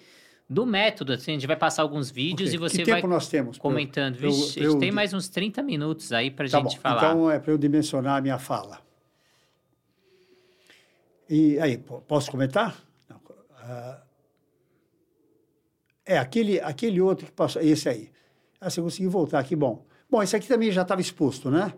[0.49, 1.13] do método.
[1.13, 2.55] Assim, a gente vai passar alguns vídeos okay.
[2.55, 4.15] e você que vai nós temos comentando.
[4.15, 6.75] Eu, Vixe, eu, a gente tem mais uns 30 minutos aí para a tá gente
[6.75, 6.81] bom.
[6.81, 7.09] falar.
[7.09, 8.79] Então é para eu dimensionar a minha fala.
[11.29, 12.75] E aí, posso comentar?
[13.11, 14.01] Uh,
[16.03, 18.09] é, aquele, aquele outro que passou, esse aí.
[18.59, 19.85] Ah, você conseguiu voltar, que bom.
[20.09, 21.71] Bom, esse aqui também já estava exposto, né?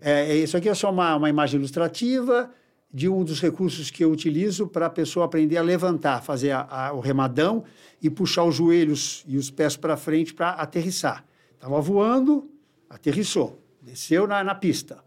[0.00, 2.50] É, isso aqui é só uma, uma imagem ilustrativa
[2.92, 6.62] de um dos recursos que eu utilizo para a pessoa aprender a levantar, fazer a,
[6.62, 7.64] a, o remadão
[8.02, 11.24] e puxar os joelhos e os pés para frente para aterrissar.
[11.54, 12.50] Estava voando,
[12.88, 15.04] aterrissou, desceu na, na pista.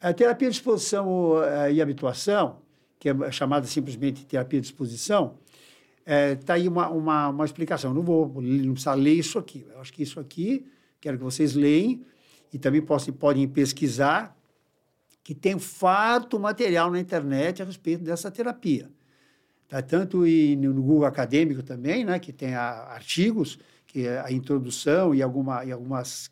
[0.00, 2.58] A terapia de exposição uh, e habituação,
[2.98, 5.38] que é chamada simplesmente terapia de exposição,
[6.00, 7.94] está é, tá aí uma, uma, uma explicação.
[7.94, 9.64] Não vou não precisar ler isso aqui.
[9.72, 10.66] Eu acho que isso aqui,
[11.04, 12.02] quero que vocês leem
[12.50, 14.34] e também possam, podem pesquisar
[15.22, 18.90] que tem farto material na internet a respeito dessa terapia.
[19.68, 19.82] Tá?
[19.82, 25.14] Tanto e no Google Acadêmico também, né, que tem a, artigos, que é a introdução
[25.14, 26.30] e, alguma, e algumas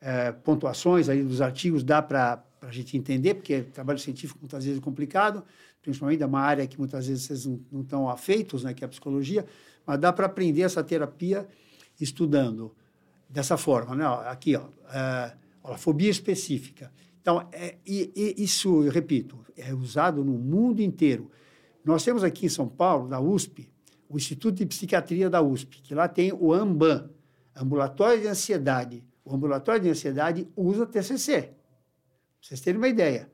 [0.00, 4.80] é, pontuações aí dos artigos dá para a gente entender, porque trabalho científico muitas vezes
[4.80, 5.44] é complicado,
[5.80, 8.86] principalmente é uma área que muitas vezes vocês não, não estão afeitos, né, que é
[8.86, 9.46] a psicologia,
[9.86, 11.46] mas dá para aprender essa terapia
[12.00, 12.74] estudando
[13.32, 13.96] dessa forma.
[13.96, 14.04] Né?
[14.26, 15.32] Aqui, ó, é,
[15.64, 16.92] ó, fobia específica.
[17.20, 21.30] Então, é, e, e isso, eu repito, é usado no mundo inteiro.
[21.84, 23.68] Nós temos aqui em São Paulo, na USP,
[24.08, 27.10] o Instituto de Psiquiatria da USP, que lá tem o AMBAN,
[27.56, 29.04] Ambulatório de Ansiedade.
[29.24, 31.52] O Ambulatório de Ansiedade usa TCC,
[32.40, 33.30] vocês terem uma ideia.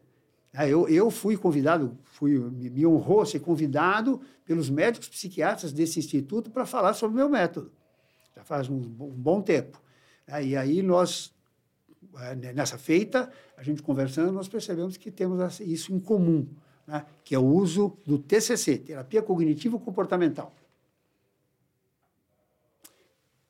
[0.53, 6.51] Ah, eu, eu fui convidado, fui, me honrou ser convidado pelos médicos psiquiatras desse instituto
[6.51, 7.73] para falar sobre o meu método.
[8.35, 9.81] Já faz um, um bom tempo.
[10.29, 11.33] Ah, e aí nós
[12.21, 16.47] é, nessa feita, a gente conversando, nós percebemos que temos isso em comum,
[16.87, 17.05] né?
[17.23, 20.53] que é o uso do TCC, Terapia Cognitivo-Comportamental.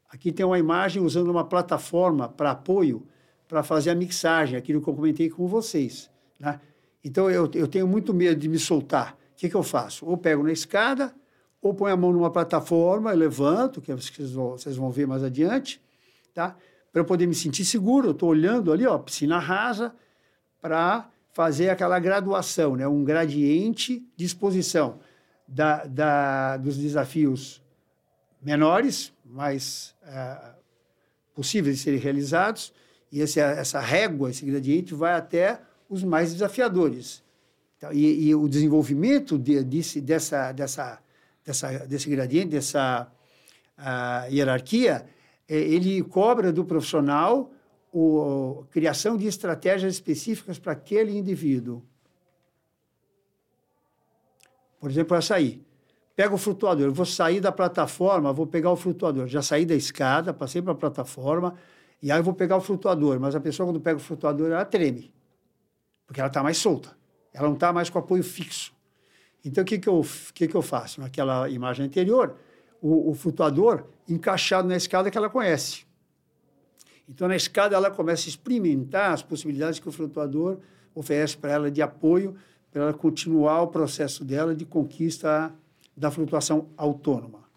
[0.09, 3.07] Aqui tem uma imagem usando uma plataforma para apoio
[3.47, 6.11] para fazer a mixagem, aquilo que eu comentei com vocês.
[6.39, 6.61] Né?
[7.03, 9.15] Então, eu, eu tenho muito medo de me soltar.
[9.33, 10.05] O que, que eu faço?
[10.05, 11.15] Ou pego na escada,
[11.63, 15.81] ou ponho a mão numa plataforma, levanto, que vocês vão, vocês vão ver mais adiante,
[16.35, 16.57] tá?
[16.93, 18.09] Para eu poder me sentir seguro.
[18.09, 19.95] Eu estou olhando ali, ó, piscina rasa,
[20.61, 22.87] para fazer aquela graduação, né?
[22.89, 24.99] um gradiente de exposição
[25.47, 27.63] da, da, dos desafios
[28.43, 30.37] menores, mais é,
[31.35, 32.73] possíveis de serem realizados,
[33.11, 37.23] e esse, essa régua, esse gradiente, vai até os mais desafiadores.
[37.77, 40.99] Então, e, e, o desenvolvimento de, desse, dessa, dessa,
[41.45, 43.11] dessa, desse gradiente, dessa
[43.79, 45.07] uh, hierarquia,
[45.49, 47.51] ele cobra do profissional
[47.95, 51.83] a criação de estratégias específicas para aquele indivíduo.
[54.79, 55.67] Por exemplo, essa aí.
[56.15, 59.29] Pega o flutuador, eu vou sair da plataforma, vou pegar o flutuador.
[59.29, 61.55] Já saí da escada, passei para a plataforma,
[62.03, 63.21] e aí eu vou pegar o flutuador.
[63.21, 65.15] Mas a pessoa, quando pega o flutuador, ela treme,
[66.07, 66.97] porque ela está mais solta.
[67.33, 68.75] Ela não está mais com apoio fixo.
[69.45, 71.01] Então, o que, que, eu, que, que eu faço?
[71.01, 72.37] Naquela imagem anterior,
[72.83, 75.87] o, o flutuador encaixado na escada que ela conhece.
[77.09, 80.59] Então, na escada, ela começa a experimentar as possibilidades que o flutuador
[80.95, 82.37] oferece para ela de apoio,
[82.71, 85.55] para ela continuar o processo dela de conquista
[85.97, 87.49] da flutuação autônoma.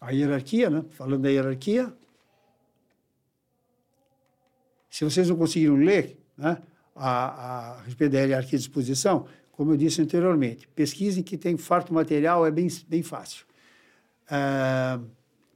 [0.00, 0.84] A hierarquia, né?
[0.90, 1.92] falando da hierarquia,
[4.90, 6.62] se vocês não conseguiram ler, né?
[6.94, 9.26] a, a respeito da hierarquia de exposição,
[9.58, 13.44] como eu disse anteriormente, pesquisem que tem farto material, é bem, bem fácil.
[14.30, 15.00] Ah,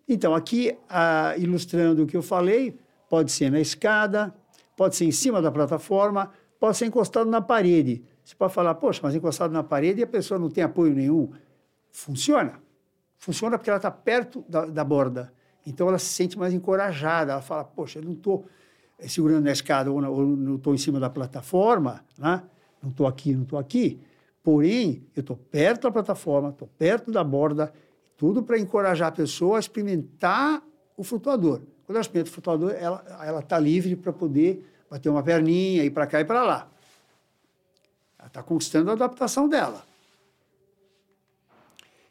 [0.09, 2.77] então, aqui, ah, ilustrando o que eu falei,
[3.09, 4.35] pode ser na escada,
[4.77, 8.03] pode ser em cima da plataforma, pode ser encostado na parede.
[8.25, 11.31] Você pode falar, poxa, mas encostado na parede e a pessoa não tem apoio nenhum.
[11.93, 12.61] Funciona.
[13.17, 15.33] Funciona porque ela está perto da, da borda.
[15.65, 17.35] Então, ela se sente mais encorajada.
[17.35, 18.47] Ela fala, poxa, eu não estou
[19.07, 22.43] segurando na escada ou, ou não estou em cima da plataforma, né?
[22.83, 24.01] Não estou aqui, não estou aqui,
[24.43, 27.73] Porém, eu estou perto da plataforma, estou perto da borda,
[28.17, 30.63] tudo para encorajar a pessoa a experimentar
[30.97, 31.63] o flutuador.
[31.87, 36.07] Quando ela experimenta o flutuador, ela está livre para poder bater uma perninha, ir para
[36.07, 36.71] cá e para lá.
[38.19, 39.85] Ela está conquistando a adaptação dela.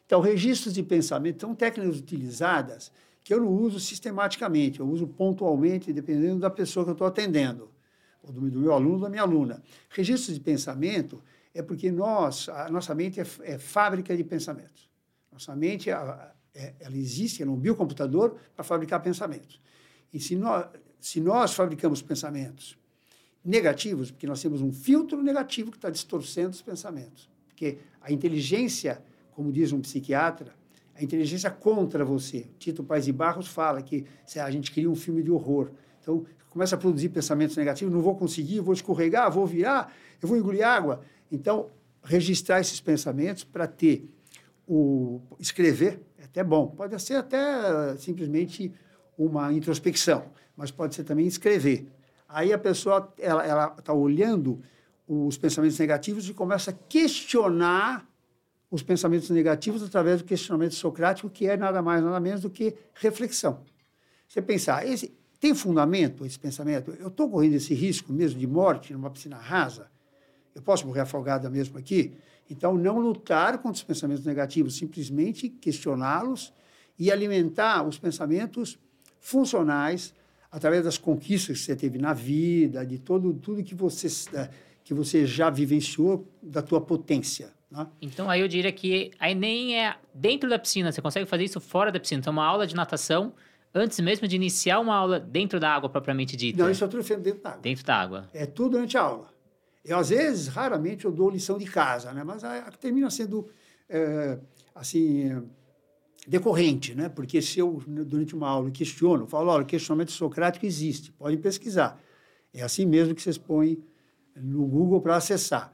[0.06, 2.90] Então, registros de pensamento são técnicas utilizadas
[3.22, 7.70] que eu não uso sistematicamente, eu uso pontualmente, dependendo da pessoa que eu estou atendendo,
[8.22, 9.62] ou do, do meu aluno ou da minha aluna.
[9.90, 11.22] Registros de pensamento
[11.54, 14.90] é porque nós, a nossa mente é, é fábrica de pensamentos.
[15.30, 19.60] Nossa mente, a, é, ela existe, ela é um biocomputador para fabricar pensamentos.
[20.12, 20.66] E se nós,
[21.00, 22.76] se nós fabricamos pensamentos
[23.44, 27.28] negativos, porque nós temos um filtro negativo que está distorcendo os pensamentos.
[27.48, 30.54] Porque a inteligência, como diz um psiquiatra,
[30.94, 32.46] a inteligência contra você.
[32.58, 34.06] Tito Paz de Barros fala que
[34.36, 35.70] a gente cria um filme de horror.
[36.00, 40.36] Então, começa a produzir pensamentos negativos, não vou conseguir, vou escorregar, vou virar, eu vou
[40.36, 41.00] engolir água.
[41.30, 41.70] Então,
[42.04, 44.06] registrar esses pensamentos para ter
[44.68, 46.66] o escrever é até bom.
[46.68, 48.70] Pode ser até simplesmente
[49.16, 51.86] uma introspecção, mas pode ser também escrever.
[52.28, 54.60] Aí a pessoa ela está olhando
[55.08, 58.06] os pensamentos negativos e começa a questionar
[58.70, 62.74] os pensamentos negativos através do questionamento socrático, que é nada mais, nada menos do que
[62.94, 63.60] reflexão.
[64.26, 66.96] Você pensar, esse, tem fundamento esse pensamento?
[67.00, 69.90] Eu estou correndo esse risco mesmo de morte numa piscina rasa?
[70.54, 72.12] Eu posso morrer afogada mesmo aqui?
[72.48, 76.52] Então, não lutar contra os pensamentos negativos, simplesmente questioná-los
[76.96, 78.78] e alimentar os pensamentos
[79.18, 80.14] funcionais
[80.48, 84.06] através das conquistas que você teve na vida, de todo, tudo que você,
[84.84, 87.52] que você já vivenciou da tua potência.
[87.68, 87.84] Né?
[88.00, 91.58] Então, aí eu diria que aí nem é dentro da piscina, você consegue fazer isso
[91.58, 92.20] fora da piscina.
[92.20, 93.34] Então, uma aula de natação,
[93.74, 96.62] antes mesmo de iniciar uma aula dentro da água propriamente dita.
[96.62, 97.62] Não, isso é tudo feito dentro da água.
[97.62, 98.28] Dentro da água.
[98.32, 99.32] É tudo durante a aula.
[99.84, 102.22] Eu, às vezes, raramente, eu dou lição de casa, né?
[102.22, 103.48] mas a, a, termina sendo,
[103.88, 104.38] é,
[104.74, 105.42] assim,
[106.26, 107.08] decorrente, né?
[107.08, 112.00] porque se eu, durante uma aula, questiono, falo, olha, o questionamento socrático existe, podem pesquisar.
[112.54, 113.82] É assim mesmo que vocês põem
[114.36, 115.72] no Google para acessar.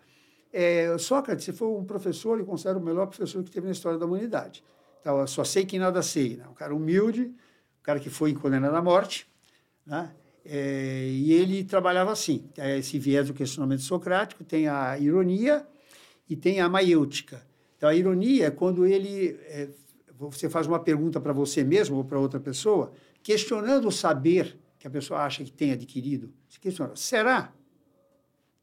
[0.51, 3.99] É, Sócrates você foi um professor, e considero o melhor professor que teve na história
[3.99, 4.65] da humanidade.
[5.01, 6.37] Então, eu só sei que nada sei.
[6.37, 6.47] Né?
[6.49, 7.35] Um cara humilde, um
[7.89, 9.27] cara que foi condenado à morte,
[9.87, 10.15] né?
[10.45, 15.67] É, e ele trabalhava assim, é, esse viés do questionamento socrático, tem a ironia
[16.29, 17.47] e tem a maiêutica.
[17.79, 19.71] Então, a ironia é quando ele, é,
[20.19, 24.87] você faz uma pergunta para você mesmo ou para outra pessoa, questionando o saber que
[24.87, 26.31] a pessoa acha que tem adquirido.
[26.47, 27.55] Você questiona, será?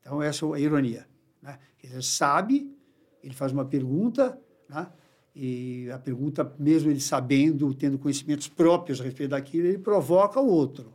[0.01, 1.07] Então, essa é a ironia.
[1.41, 1.57] Né?
[1.83, 2.71] Ele sabe,
[3.23, 4.88] ele faz uma pergunta, né?
[5.36, 10.48] E a pergunta, mesmo ele sabendo, tendo conhecimentos próprios a respeito daquilo, ele provoca o
[10.48, 10.93] outro.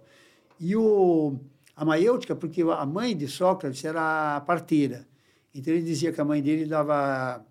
[0.59, 1.39] E o,
[1.77, 5.07] a maiêutica, porque a mãe de Sócrates era parteira.
[5.55, 7.45] Então ele dizia que a mãe dele dava,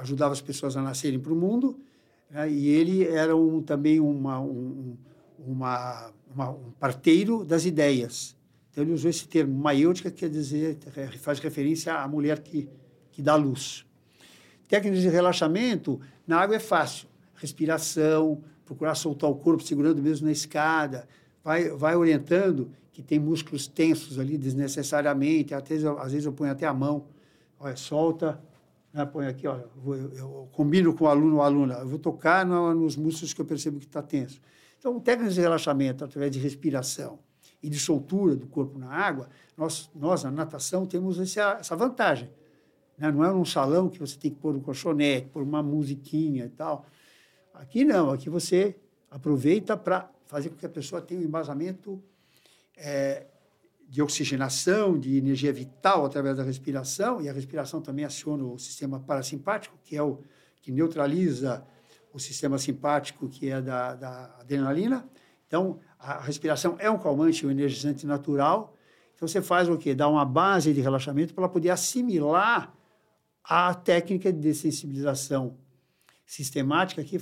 [0.00, 1.80] ajudava as pessoas a nascerem para o mundo,
[2.30, 2.48] né?
[2.50, 4.96] e ele era um, também uma, um,
[5.38, 8.36] uma, uma, um parteiro das ideias.
[8.70, 10.78] Então ele usou esse termo, maiêutica, que quer dizer,
[11.18, 12.68] faz referência à mulher que,
[13.10, 13.85] que dá luz.
[14.68, 17.08] Técnicas de relaxamento, na água é fácil.
[17.34, 21.08] Respiração, procurar soltar o corpo segurando mesmo na escada,
[21.44, 26.50] vai, vai orientando que tem músculos tensos ali desnecessariamente, às vezes, às vezes eu ponho
[26.50, 27.04] até a mão,
[27.60, 28.42] olha, solta,
[28.92, 32.46] né, põe aqui, olha, eu, eu, combino com o aluno ou aluna, eu vou tocar
[32.46, 34.40] no, nos músculos que eu percebo que está tenso.
[34.78, 37.18] Então, técnicas de relaxamento através de respiração,
[37.62, 42.30] e de soltura do corpo na água, nós, nós na natação, temos essa, essa vantagem.
[42.98, 43.10] Né?
[43.10, 46.50] Não é num salão que você tem que pôr um colchonete, pôr uma musiquinha e
[46.50, 46.86] tal.
[47.54, 48.76] Aqui não, aqui você
[49.10, 52.02] aproveita para fazer com que a pessoa tenha um embasamento
[52.76, 53.26] é,
[53.88, 59.00] de oxigenação, de energia vital através da respiração, e a respiração também aciona o sistema
[59.00, 60.20] parasimpático, que é o
[60.60, 61.64] que neutraliza
[62.12, 65.08] o sistema simpático, que é da, da adrenalina.
[65.46, 68.76] Então, a respiração é um calmante, um energizante natural.
[69.14, 69.94] Então, você faz o quê?
[69.94, 72.74] Dá uma base de relaxamento para poder assimilar
[73.48, 75.56] a técnica de dessensibilização
[76.26, 77.00] sistemática.
[77.00, 77.18] Aqui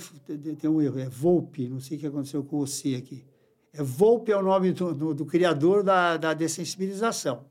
[0.57, 3.23] tem um erro, é Volpe, não sei o que aconteceu com o C aqui.
[3.71, 7.45] É Volpe é o nome do, do, do criador da, da dessensibilização.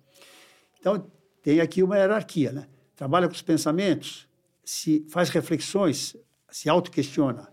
[0.81, 1.07] Então,
[1.41, 2.67] tem aqui uma hierarquia, né?
[2.97, 4.29] Trabalha com os pensamentos,
[4.65, 6.17] se faz reflexões,
[6.51, 7.49] se autoquestiona,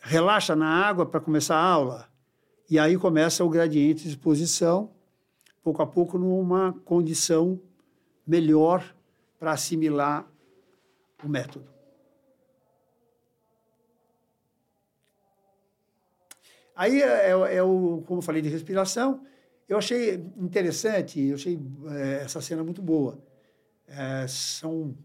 [0.00, 2.08] relaxa na água para começar a aula,
[2.68, 4.90] e aí começa o gradiente de exposição,
[5.62, 7.60] pouco a pouco, numa condição
[8.26, 8.93] melhor
[9.44, 10.26] para assimilar
[11.22, 11.68] o método.
[16.74, 19.22] Aí é, é, é, o, como eu falei de respiração,
[19.68, 23.22] eu achei interessante, eu achei é, essa cena muito boa.
[23.86, 24.96] é, são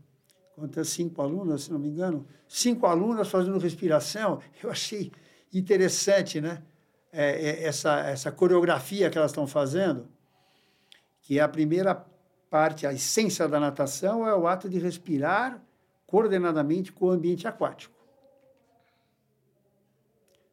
[0.56, 4.42] quantas cinco alunas, se não me engano, cinco alunas fazendo respiração.
[4.64, 5.12] Eu achei
[5.54, 6.64] interessante, né?
[7.12, 10.08] É, essa, essa coreografia que elas estão fazendo,
[11.22, 11.94] que é a primeira
[12.50, 15.62] parte, a essência da natação é o ato de respirar
[16.08, 17.96] coordenadamente com o ambiente aquático.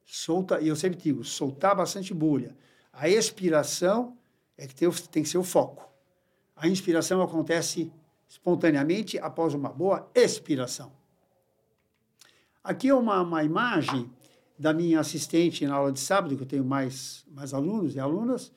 [0.05, 2.57] Solta, e eu sempre digo, soltar bastante bolha.
[2.92, 4.16] A expiração
[4.57, 5.90] é que tem, tem que ser o foco.
[6.55, 7.92] A inspiração acontece
[8.28, 10.92] espontaneamente após uma boa expiração.
[12.62, 14.11] Aqui é uma, uma imagem
[14.59, 18.53] da minha assistente na aula de sábado, que eu tenho mais, mais alunos e alunas,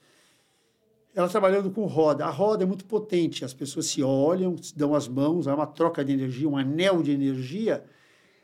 [1.14, 2.24] ela trabalhando com roda.
[2.24, 5.66] A roda é muito potente, as pessoas se olham, se dão as mãos, há uma
[5.66, 7.84] troca de energia, um anel de energia.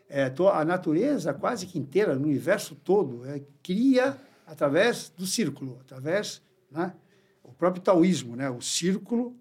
[0.09, 6.41] É, a natureza quase que inteira, no universo todo, é, cria através do círculo, através,
[6.71, 6.95] né,
[7.43, 9.37] o próprio taoísmo, né, o círculo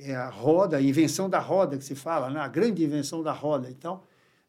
[0.00, 3.32] é a roda, a invenção da roda que se fala, né, a grande invenção da
[3.32, 3.70] roda.
[3.70, 4.02] Então,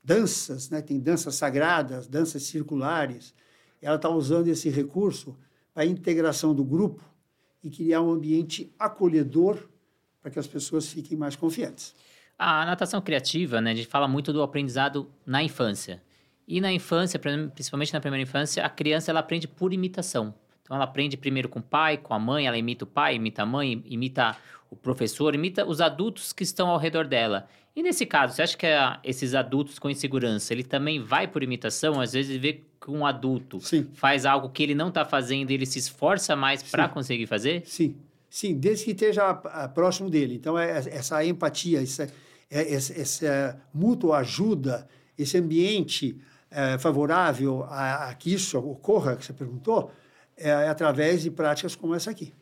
[0.04, 0.82] danças, né?
[0.82, 3.34] tem danças sagradas, danças circulares.
[3.82, 5.38] Ela está usando esse recurso
[5.74, 7.04] para a integração do grupo
[7.64, 9.70] e criar um ambiente acolhedor
[10.22, 11.96] para que as pessoas fiquem mais confiantes.
[12.38, 16.02] A natação criativa, né, a gente fala muito do aprendizado na infância.
[16.48, 20.34] E na infância, principalmente na primeira infância, a criança ela aprende por imitação.
[20.62, 23.44] Então ela aprende primeiro com o pai, com a mãe, ela imita o pai, imita
[23.44, 24.36] a mãe, imita
[24.70, 27.48] o professor, imita os adultos que estão ao redor dela.
[27.76, 31.44] E nesse caso, você acha que a, esses adultos com insegurança, ele também vai por
[31.44, 32.02] imitação?
[32.02, 33.88] Às vezes vê que um adulto Sim.
[33.94, 37.62] faz algo que ele não está fazendo e ele se esforça mais para conseguir fazer?
[37.68, 37.96] Sim,
[38.28, 39.36] sim, desde que esteja
[39.76, 40.34] próximo dele.
[40.34, 42.12] Então, é, é essa empatia, essa,
[42.50, 46.20] é, essa, mútua ajuda, esse ambiente
[46.50, 49.92] é, favorável a, a, que isso ocorra, que você perguntou,
[50.36, 52.34] é, é através de práticas como essa aqui.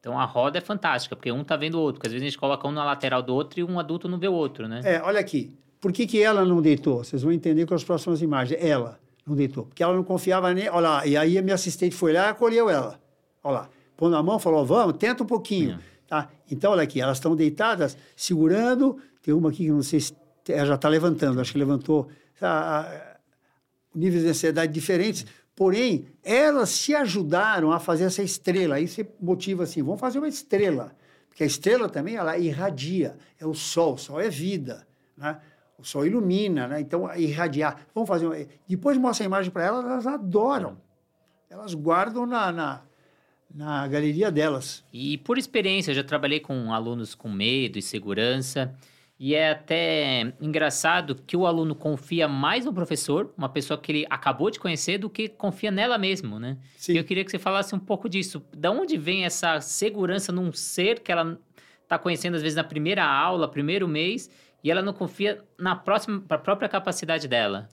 [0.00, 2.30] Então a roda é fantástica, porque um tá vendo o outro, porque às vezes a
[2.30, 4.80] gente coloca um na lateral do outro e um adulto não vê o outro, né?
[4.84, 5.54] É, olha aqui.
[5.80, 7.04] Por que, que ela não deitou?
[7.04, 8.58] Vocês vão entender com as próximas imagens.
[8.62, 8.98] Ela
[9.28, 9.64] não deitou.
[9.66, 10.68] Porque ela não confiava nem.
[10.68, 13.00] Olha lá, e aí a minha assistente foi lá e acolheu ela.
[13.42, 13.70] Olha lá.
[13.96, 15.72] Pôs na mão falou: vamos, tenta um pouquinho.
[15.72, 15.78] É.
[16.06, 16.28] Tá?
[16.50, 18.98] Então, olha aqui, elas estão deitadas, segurando.
[19.22, 20.16] Tem uma aqui que não sei se.
[20.48, 22.08] Ela já está levantando, acho que levantou.
[22.40, 23.18] Tá,
[23.94, 25.26] níveis de ansiedade diferentes.
[25.54, 28.76] Porém, elas se ajudaram a fazer essa estrela.
[28.76, 30.96] Aí você motiva assim, vamos fazer uma estrela.
[31.28, 33.16] Porque a estrela também, ela irradia.
[33.38, 35.38] É o sol, o sol é vida, né?
[35.78, 36.80] O sol ilumina, né?
[36.80, 37.86] Então, irradiar.
[37.94, 38.36] Vamos fazer uma...
[38.68, 40.76] Depois mostra a imagem para elas, elas adoram.
[41.48, 42.82] Elas guardam na, na,
[43.54, 44.84] na galeria delas.
[44.92, 48.74] E por experiência, eu já trabalhei com alunos com medo e segurança.
[49.20, 54.06] E é até engraçado que o aluno confia mais no professor, uma pessoa que ele
[54.08, 56.56] acabou de conhecer, do que confia nela mesmo, né?
[56.76, 56.92] Sim.
[56.92, 58.40] E eu queria que você falasse um pouco disso.
[58.56, 61.36] Da onde vem essa segurança num ser que ela
[61.82, 64.30] está conhecendo, às vezes, na primeira aula, primeiro mês,
[64.62, 67.68] e ela não confia na próxima, a própria capacidade dela?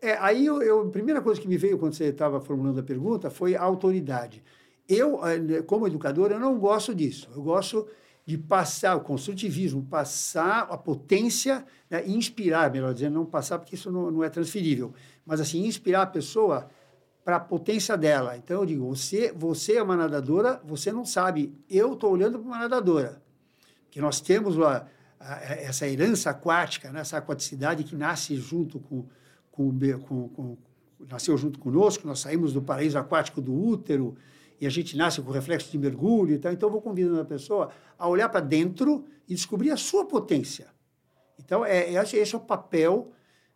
[0.00, 2.82] É, aí eu, eu, a primeira coisa que me veio quando você estava formulando a
[2.82, 4.42] pergunta foi a autoridade.
[4.88, 7.28] Eu, eh, como educador, eu não gosto disso.
[7.34, 7.86] Eu gosto
[8.28, 13.90] de passar o construtivismo, passar a potência, né, inspirar, melhor dizendo, não passar porque isso
[13.90, 14.92] não, não é transferível,
[15.24, 16.68] mas assim, inspirar a pessoa
[17.24, 18.36] para a potência dela.
[18.36, 22.46] Então eu digo, você, você é uma nadadora, você não sabe, eu estou olhando para
[22.46, 23.22] uma nadadora,
[23.90, 24.86] que nós temos a,
[25.20, 29.06] essa herança aquática, né, essa aquaticidade que nasce junto com,
[29.50, 30.58] com, com, com
[31.08, 34.16] nasceu junto conosco, nós saímos do paraíso aquático do útero,
[34.60, 36.52] e a gente nasce com reflexo de mergulho e tal.
[36.52, 40.66] Então, eu vou convidando a pessoa a olhar para dentro e descobrir a sua potência.
[41.38, 43.12] Então, é, é, esse é o papel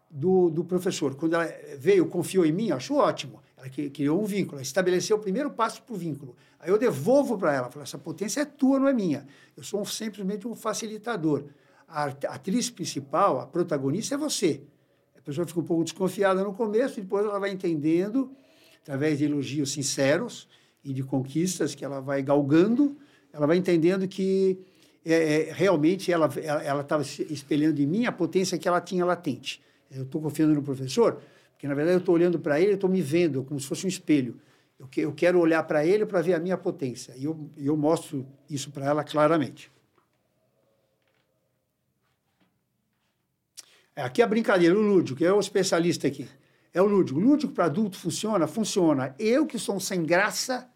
[0.08, 1.16] do, do professor.
[1.16, 3.42] Quando ela veio, confiou em mim, achou ótimo.
[3.62, 6.34] Ela criou um vínculo, ela estabeleceu o primeiro passo para o vínculo.
[6.58, 9.24] Aí eu devolvo para ela, falo, essa potência é tua, não é minha.
[9.56, 11.44] Eu sou um, simplesmente um facilitador.
[11.86, 14.62] A atriz principal, a protagonista é você.
[15.16, 18.32] A pessoa fica um pouco desconfiada no começo, depois ela vai entendendo,
[18.82, 20.48] através de elogios sinceros,
[20.84, 22.96] e de conquistas que ela vai galgando,
[23.32, 24.58] ela vai entendendo que
[25.04, 26.28] é, é, realmente ela
[26.80, 29.62] estava espelhando em mim a potência que ela tinha latente.
[29.88, 31.20] Eu estou confiando no professor,
[31.62, 33.86] porque na verdade eu estou olhando para ele, eu estou me vendo como se fosse
[33.86, 34.36] um espelho.
[34.80, 37.14] Eu, que, eu quero olhar para ele para ver a minha potência.
[37.16, 39.70] E eu, eu mostro isso para ela claramente.
[43.94, 46.28] É, aqui é a brincadeira, o lúdico, que é o especialista aqui.
[46.74, 47.20] É o lúdico.
[47.20, 48.48] O lúdico para adulto funciona?
[48.48, 49.14] Funciona.
[49.16, 50.68] Eu que sou um sem graça,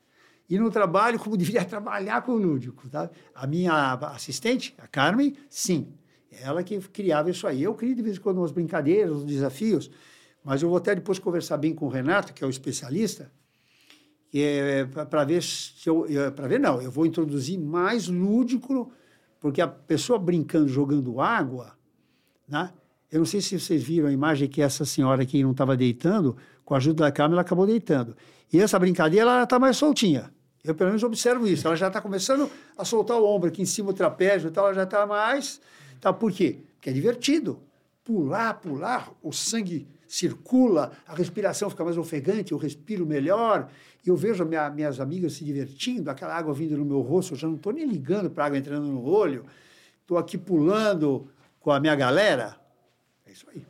[0.48, 2.88] e no trabalho como deveria trabalhar com o lúdico.
[2.88, 3.10] Tá?
[3.34, 5.92] A minha assistente, a Carmen, sim,
[6.30, 7.64] ela que criava isso aí.
[7.64, 9.90] Eu crio de vez em quando umas brincadeiras, uns desafios,
[10.46, 13.32] mas eu vou até depois conversar bem com o Renato, que é o especialista,
[14.32, 16.06] é, para ver se eu.
[16.36, 18.92] Para ver, não, eu vou introduzir mais lúdico
[19.40, 21.76] porque a pessoa brincando, jogando água,
[22.46, 22.72] né?
[23.10, 26.36] Eu não sei se vocês viram a imagem que essa senhora aqui não estava deitando,
[26.64, 28.16] com a ajuda da câmera, ela acabou deitando.
[28.52, 30.32] E essa brincadeira, ela está mais soltinha.
[30.62, 31.66] Eu, pelo menos, observo isso.
[31.66, 34.74] Ela já está começando a soltar o ombro aqui em cima do trapézio, então ela
[34.74, 35.60] já está mais...
[36.00, 36.60] Tá, por quê?
[36.74, 37.60] Porque é divertido.
[38.04, 43.68] Pular, pular, o sangue circula, a respiração fica mais ofegante, eu respiro melhor,
[44.04, 47.38] e eu vejo minha, minhas amigas se divertindo, aquela água vindo no meu rosto, eu
[47.38, 49.44] já não estou nem ligando para a água entrando no olho,
[50.00, 51.28] estou aqui pulando
[51.60, 52.56] com a minha galera.
[53.26, 53.66] É isso aí.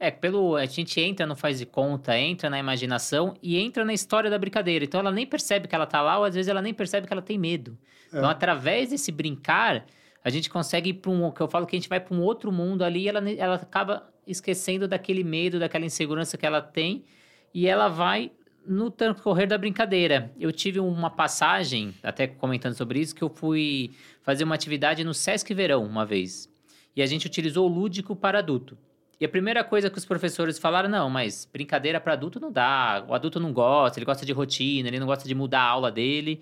[0.00, 3.92] É, pelo a gente entra no faz de conta, entra na imaginação e entra na
[3.92, 4.84] história da brincadeira.
[4.84, 7.12] Então ela nem percebe que ela tá lá, ou às vezes ela nem percebe que
[7.12, 7.78] ela tem medo.
[8.12, 8.16] É.
[8.16, 9.86] Então, através desse brincar,
[10.24, 11.30] a gente consegue ir para um.
[11.30, 14.11] que eu falo que a gente vai para um outro mundo ali, ela, ela acaba
[14.26, 17.04] esquecendo daquele medo, daquela insegurança que ela tem,
[17.52, 18.30] e ela vai
[18.66, 20.32] no transcorrer da brincadeira.
[20.38, 23.92] Eu tive uma passagem, até comentando sobre isso, que eu fui
[24.22, 26.48] fazer uma atividade no Sesc Verão uma vez.
[26.94, 28.78] E a gente utilizou o lúdico para adulto.
[29.20, 33.04] E a primeira coisa que os professores falaram, não, mas brincadeira para adulto não dá.
[33.08, 35.92] O adulto não gosta, ele gosta de rotina, ele não gosta de mudar a aula
[35.92, 36.40] dele.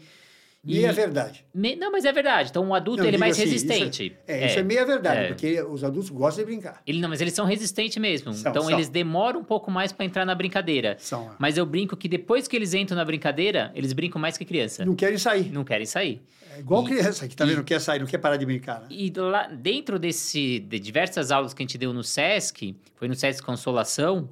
[0.63, 0.93] Meia e...
[0.93, 1.45] verdade.
[1.55, 1.75] Me...
[1.75, 2.51] Não, mas é verdade.
[2.51, 4.07] Então, o adulto, não, ele é mais assim, resistente.
[4.07, 5.27] Isso é, é, é, isso é meia verdade, é.
[5.29, 6.83] porque os adultos gostam de brincar.
[6.87, 8.35] Ele, não, mas eles são resistentes mesmo.
[8.35, 8.71] São, então, são.
[8.71, 10.97] eles demoram um pouco mais para entrar na brincadeira.
[10.99, 11.31] São.
[11.39, 14.85] Mas eu brinco que depois que eles entram na brincadeira, eles brincam mais que criança.
[14.85, 15.51] Não querem sair.
[15.51, 16.21] Não querem sair.
[16.55, 18.81] É igual e, criança que também e, não quer sair, não quer parar de brincar.
[18.81, 18.89] Né?
[18.91, 23.15] E lá, dentro desse, de diversas aulas que a gente deu no SESC, foi no
[23.15, 24.29] SESC Consolação,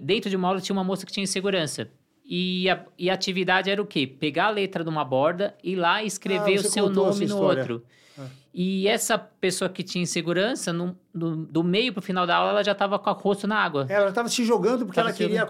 [0.00, 1.88] dentro de uma aula tinha uma moça que tinha insegurança.
[2.28, 4.06] E a, e a atividade era o quê?
[4.06, 7.84] Pegar a letra de uma borda e lá escrever ah, o seu nome no outro.
[8.18, 8.22] É.
[8.52, 12.50] E essa pessoa que tinha insegurança, no, no, do meio para o final da aula,
[12.50, 13.86] ela já estava com o rosto na água.
[13.88, 15.46] Ela estava se jogando porque tava ela queria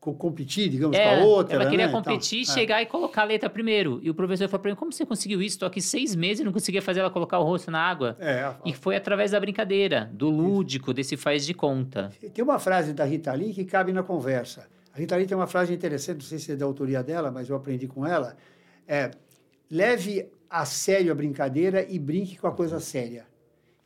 [0.00, 1.54] competir, digamos, é, com a outra.
[1.54, 1.92] Ela queria né?
[1.92, 2.82] competir, então, chegar é.
[2.82, 4.00] e colocar a letra primeiro.
[4.02, 5.56] E o professor falou para mim: como você conseguiu isso?
[5.56, 8.16] Estou aqui seis meses e não conseguia fazer ela colocar o rosto na água.
[8.18, 12.10] É, e foi através da brincadeira, do lúdico, desse faz de conta.
[12.32, 14.66] Tem uma frase da Rita Lee que cabe na conversa.
[14.98, 17.48] A Rita Lee tem uma frase interessante, não sei se é da autoria dela, mas
[17.48, 18.36] eu aprendi com ela.
[18.84, 19.12] É,
[19.70, 23.24] leve a sério a brincadeira e brinque com a coisa séria.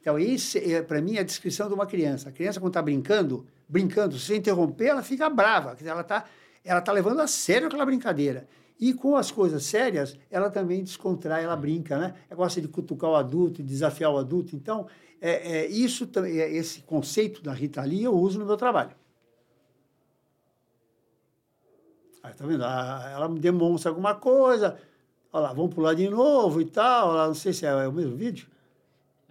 [0.01, 2.31] Então, isso, é, para mim, é a descrição de uma criança.
[2.31, 5.77] A criança, quando está brincando, brincando, se interromper, ela fica brava.
[5.85, 6.25] Ela está
[6.65, 8.49] ela tá levando a sério aquela brincadeira.
[8.81, 12.15] E com as coisas sérias, ela também descontrai, ela brinca, né?
[12.31, 14.57] Ela gosta de cutucar o adulto, de desafiar o adulto.
[14.57, 14.87] Então,
[15.21, 19.02] é, é isso, é, esse conceito da Rita Lee eu uso no meu trabalho.
[22.23, 22.65] Aí, tá vendo?
[22.65, 24.79] Ah, ela demonstra alguma coisa.
[25.33, 27.09] Olha lá, vamos pular de novo e tal.
[27.09, 28.47] Olha lá, não sei se é, é, o mesmo vídeo.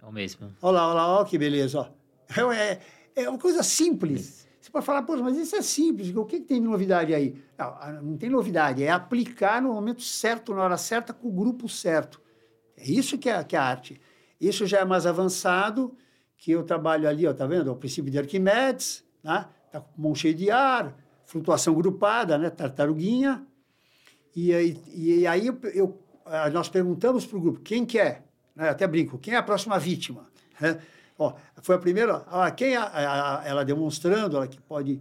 [0.02, 0.52] É o mesmo.
[0.60, 1.80] Olha lá, olha lá, olha que beleza.
[1.80, 2.52] Ó.
[2.52, 2.80] É,
[3.14, 4.46] é uma coisa simples.
[4.60, 6.14] Você pode falar, pô, mas isso é simples.
[6.14, 7.42] O que, que tem de novidade aí?
[7.58, 8.82] Não, não tem novidade.
[8.82, 12.20] É aplicar no momento certo, na hora certa, com o grupo certo.
[12.76, 14.00] É isso que é, que é a arte.
[14.40, 15.96] Isso já é mais avançado,
[16.36, 17.70] que eu trabalho ali, ó, tá vendo?
[17.70, 19.46] O princípio de Arquimedes, né?
[19.70, 22.50] Tá com mão cheia de ar, flutuação grupada, né?
[22.50, 23.46] tartaruguinha.
[24.34, 24.52] E,
[24.94, 25.98] e aí eu, eu,
[26.52, 28.22] nós perguntamos para o grupo quem que é,
[28.54, 28.68] né?
[28.70, 30.26] até brinco, quem é a próxima vítima?
[30.60, 30.80] Né?
[31.18, 35.00] Ó, foi a primeira, ó, quem é a, a, ela demonstrando ela que pode,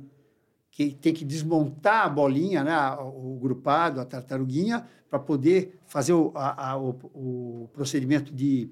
[0.70, 2.78] que tem que desmontar a bolinha, né?
[3.00, 8.70] o grupado, a tartaruguinha, para poder fazer o, a, o, o procedimento de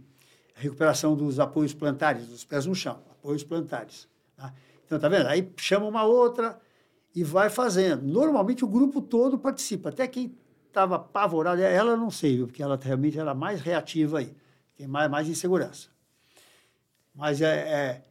[0.56, 4.08] recuperação dos apoios plantares, dos pés no chão, apoios plantares.
[4.36, 4.54] Tá?
[4.86, 5.28] Então, tá vendo?
[5.28, 6.60] Aí chama uma outra,
[7.16, 8.04] e vai fazendo.
[8.04, 10.38] Normalmente o grupo todo participa, até quem
[10.68, 14.36] estava apavorado, ela não sei, porque ela realmente era mais reativa aí,
[14.76, 15.90] tem mais, mais insegurança.
[17.14, 18.04] Mas é, é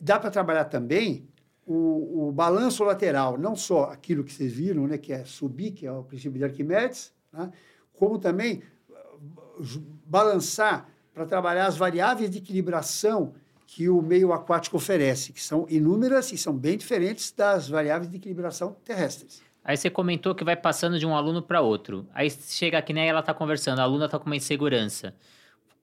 [0.00, 1.28] dá para trabalhar também
[1.64, 5.86] o, o, balanço lateral, não só aquilo que vocês viram, né, que é subir, que
[5.86, 7.50] é o princípio de Arquimedes, né,
[7.94, 13.34] como também uh, balançar para trabalhar as variáveis de equilibração
[13.72, 18.16] que o meio aquático oferece, que são inúmeras e são bem diferentes das variáveis de
[18.16, 19.40] equilibração terrestres.
[19.64, 22.04] Aí você comentou que vai passando de um aluno para outro.
[22.12, 25.14] Aí chega aqui, né, ela está conversando, a aluna está com uma insegurança.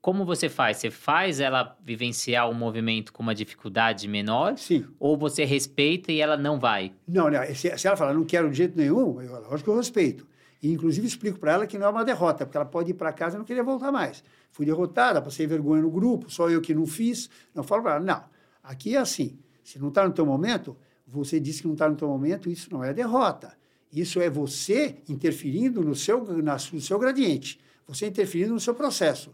[0.01, 0.77] Como você faz?
[0.77, 4.57] Você faz ela vivenciar o movimento com uma dificuldade menor?
[4.57, 4.85] Sim.
[4.99, 6.91] Ou você respeita e ela não vai?
[7.07, 9.77] Não, não se, se ela falar não quero de jeito nenhum, eu, lógico que eu
[9.77, 10.27] respeito.
[10.61, 13.13] E, inclusive, explico para ela que não é uma derrota, porque ela pode ir para
[13.13, 14.23] casa e não querer voltar mais
[14.57, 17.29] fui derrotada, passei vergonha no grupo, só eu que não fiz.
[17.53, 18.23] Não falo para ela, não,
[18.63, 21.95] aqui é assim, se não está no teu momento, você disse que não está no
[21.95, 23.55] teu momento, isso não é derrota.
[23.93, 29.31] Isso é você interferindo no seu, na, no seu gradiente, você interferindo no seu processo.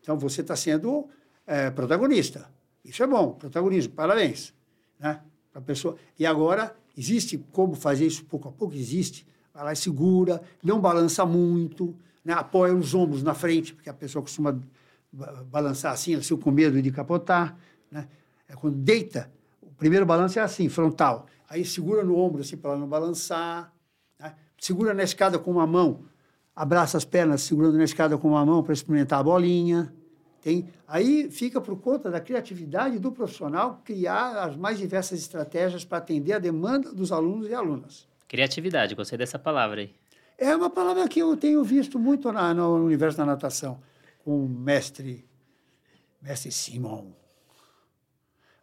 [0.00, 1.06] Então, você está sendo
[1.46, 2.50] é, protagonista.
[2.82, 4.54] Isso é bom, protagonismo, parabéns.
[4.98, 5.20] Né?
[5.66, 5.96] pessoa.
[6.18, 8.74] E agora, existe como fazer isso pouco a pouco?
[8.74, 9.26] Existe.
[9.54, 11.94] Vai lá e segura, não balança muito,
[12.24, 12.32] né?
[12.32, 14.58] apoia os ombros na frente, porque a pessoa costuma
[15.50, 17.56] balançar assim, assim, com medo de capotar.
[17.90, 18.08] Né?
[18.48, 19.30] É quando deita,
[19.60, 21.26] o primeiro balanço é assim, frontal.
[21.48, 23.72] Aí segura no ombro assim para não balançar.
[24.18, 24.34] Né?
[24.58, 26.04] Segura na escada com uma mão,
[26.56, 29.92] abraça as pernas segurando na escada com uma mão para experimentar a bolinha.
[30.40, 35.98] Tem, aí fica por conta da criatividade do profissional criar as mais diversas estratégias para
[35.98, 38.08] atender a demanda dos alunos e alunas.
[38.32, 39.94] Criatividade, gostei dessa palavra aí.
[40.38, 43.78] É uma palavra que eu tenho visto muito na, no universo da natação,
[44.24, 45.28] com o mestre,
[46.18, 47.12] mestre Simon.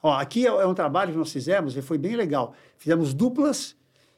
[0.02, 2.56] Ó, aqui é, é um trabalho que nós fizemos e foi bem legal.
[2.80, 3.76] Fizemos duplas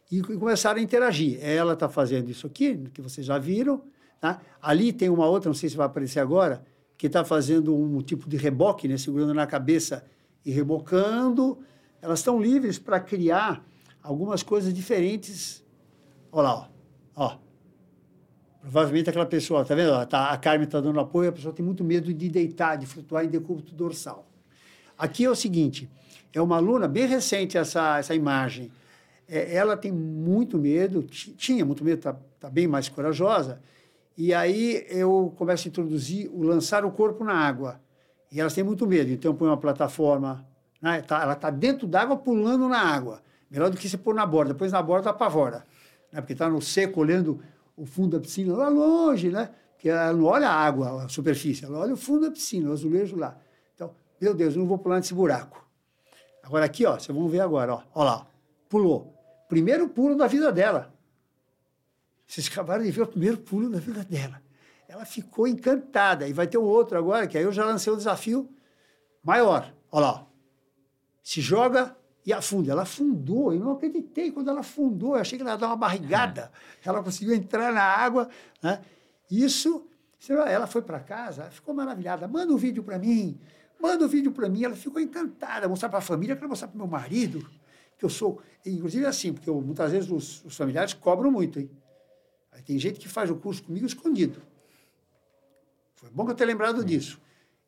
[0.10, 1.38] e, começaram a interagir.
[1.44, 3.84] Ela está fazendo isso aqui, que vocês já viram.
[4.22, 4.40] Tá?
[4.62, 6.64] Ali tem uma outra, não sei se vai aparecer agora,
[6.98, 10.06] que está fazendo um tipo de reboque, né, segurando na cabeça
[10.46, 11.60] e rebocando.
[12.02, 13.62] Elas estão livres para criar
[14.02, 15.64] algumas coisas diferentes.
[16.32, 16.70] Olha lá,
[17.16, 17.26] ó.
[17.26, 17.38] ó.
[18.62, 20.06] Provavelmente aquela pessoa, tá vendo?
[20.06, 23.26] Tá, a Carmen está dando apoio, a pessoa tem muito medo de deitar, de flutuar
[23.26, 24.28] em decúbito dorsal.
[24.98, 25.90] Aqui é o seguinte,
[26.32, 28.72] é uma aluna bem recente essa, essa imagem.
[29.28, 33.60] É, ela tem muito medo, tinha muito medo, está tá bem mais corajosa,
[34.16, 37.82] e aí eu começo a introduzir o lançar o corpo na água.
[38.32, 40.46] E elas têm muito medo, então põe uma plataforma,
[40.80, 41.02] né?
[41.02, 43.22] tá, ela está dentro d'água pulando na água.
[43.52, 44.54] Melhor do que você pôr na borda.
[44.54, 45.66] Depois na borda apavora.
[46.12, 46.22] Né?
[46.22, 47.44] Porque está no seco, olhando
[47.76, 49.50] o fundo da piscina lá longe, né?
[49.74, 52.74] Porque ela não olha a água, a superfície, ela olha o fundo da piscina, o
[52.74, 53.38] azulejo lá.
[53.74, 55.68] Então, meu Deus, eu não vou pular nesse buraco.
[56.44, 57.84] Agora aqui, ó, vocês vão ver agora, ó.
[57.94, 58.28] Olha lá,
[58.70, 59.14] pulou.
[59.50, 60.94] Primeiro pulo da vida dela.
[62.28, 64.42] Vocês acabaram de ver o primeiro pulo da vida dela.
[64.88, 66.28] Ela ficou encantada.
[66.28, 68.50] E vai ter um outro agora, que aí eu já lancei o um desafio
[69.24, 69.74] maior.
[69.92, 70.28] Olha lá.
[71.24, 71.96] Se joga
[72.26, 72.72] e afunda.
[72.72, 73.54] Ela afundou.
[73.54, 75.16] Eu não acreditei quando ela afundou.
[75.16, 76.52] Eu achei que ela ia dar uma barrigada.
[76.84, 78.30] Ela conseguiu entrar na água.
[78.62, 78.82] Né?
[79.30, 79.88] Isso,
[80.30, 82.28] ela foi para casa, ficou maravilhada.
[82.28, 83.40] Manda um vídeo para mim.
[83.80, 84.64] Manda um vídeo para mim.
[84.64, 85.68] Ela ficou encantada.
[85.68, 87.48] Mostrar para a família, quero mostrar para meu marido.
[87.98, 88.42] Que eu sou.
[88.66, 91.70] Inclusive assim, porque eu, muitas vezes os, os familiares cobram muito, hein?
[92.52, 94.42] Aí tem gente que faz o curso comigo escondido.
[95.96, 97.20] Foi bom que eu tenha lembrado disso.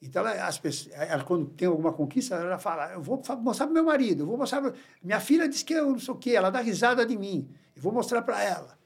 [0.04, 3.74] Então, ela, as pessoas, ela, quando tem alguma conquista, ela fala: Eu vou mostrar para
[3.74, 4.62] meu marido, eu vou mostrar.
[4.62, 4.74] Pra...
[5.01, 7.82] Minha filha disse que eu não sei o quê, ela dá risada de mim, eu
[7.82, 8.78] vou mostrar para ela.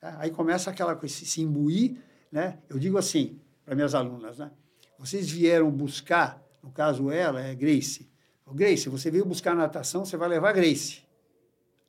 [0.00, 0.16] Tá?
[0.18, 1.96] Aí começa aquela coisa, se, imbuir.
[2.30, 2.58] Né?
[2.68, 4.50] Eu digo assim para minhas alunas: né?
[4.98, 8.10] Vocês vieram buscar, no caso ela, é Grace.
[8.52, 11.02] Grace, você veio buscar natação, você vai levar Grace.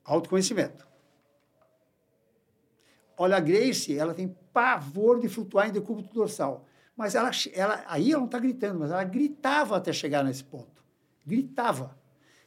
[0.05, 0.87] Autoconhecimento.
[3.17, 6.65] Olha, a Grace, ela tem pavor de flutuar em decúbito dorsal.
[6.99, 10.83] Mas ela, ela aí ela não está gritando, mas ela gritava até chegar nesse ponto.
[11.25, 11.97] Gritava.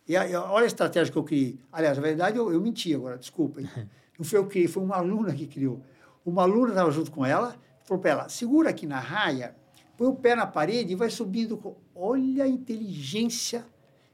[0.07, 1.59] E olha a estratégia que eu criei.
[1.73, 3.63] Aliás, na verdade, eu, eu menti agora, desculpa.
[4.19, 5.81] Não foi eu que criei, foi uma aluna que criou.
[6.23, 9.57] Uma aluna estava junto com ela, falou para ela, segura aqui na raia,
[9.97, 11.57] põe o pé na parede e vai subindo.
[11.57, 11.75] Com...
[11.95, 13.65] Olha a inteligência.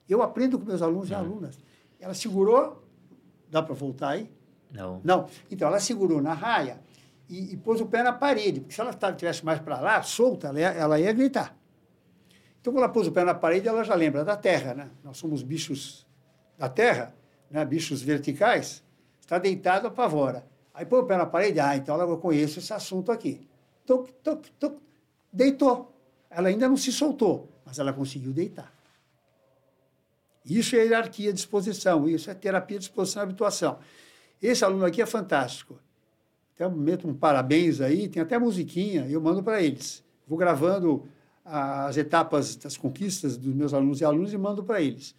[0.08, 1.18] Eu aprendo com meus alunos e ah.
[1.18, 1.58] alunas.
[1.98, 2.80] Ela segurou,
[3.50, 4.30] dá para voltar aí?
[4.70, 5.00] Não.
[5.02, 5.28] Não.
[5.50, 6.78] Então, ela segurou na raia
[7.28, 10.48] e, e pôs o pé na parede, porque se ela estivesse mais para lá, solta,
[10.48, 11.56] ela ia, ela ia gritar.
[12.60, 14.90] Então, quando ela pôs o pé na parede, ela já lembra da terra, né?
[15.04, 16.06] Nós somos bichos
[16.56, 17.14] da terra,
[17.50, 17.64] né?
[17.64, 18.82] bichos verticais.
[19.20, 20.46] Está deitado, apavora.
[20.74, 23.48] Aí põe o pé na parede, ah, então eu conheço esse assunto aqui.
[23.84, 24.78] Tuc, tuc, tuc,
[25.32, 25.94] deitou.
[26.30, 28.72] Ela ainda não se soltou, mas ela conseguiu deitar.
[30.44, 33.78] Isso é hierarquia de exposição, isso é terapia de exposição e habituação.
[34.40, 35.78] Esse aluno aqui é fantástico.
[36.58, 40.02] Até meto um parabéns aí, tem até musiquinha, eu mando para eles.
[40.26, 41.04] Vou gravando
[41.44, 45.14] as etapas das conquistas dos meus alunos e alunos e mando para eles.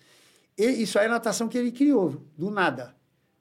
[0.58, 2.94] E isso aí é a natação que ele criou, do nada.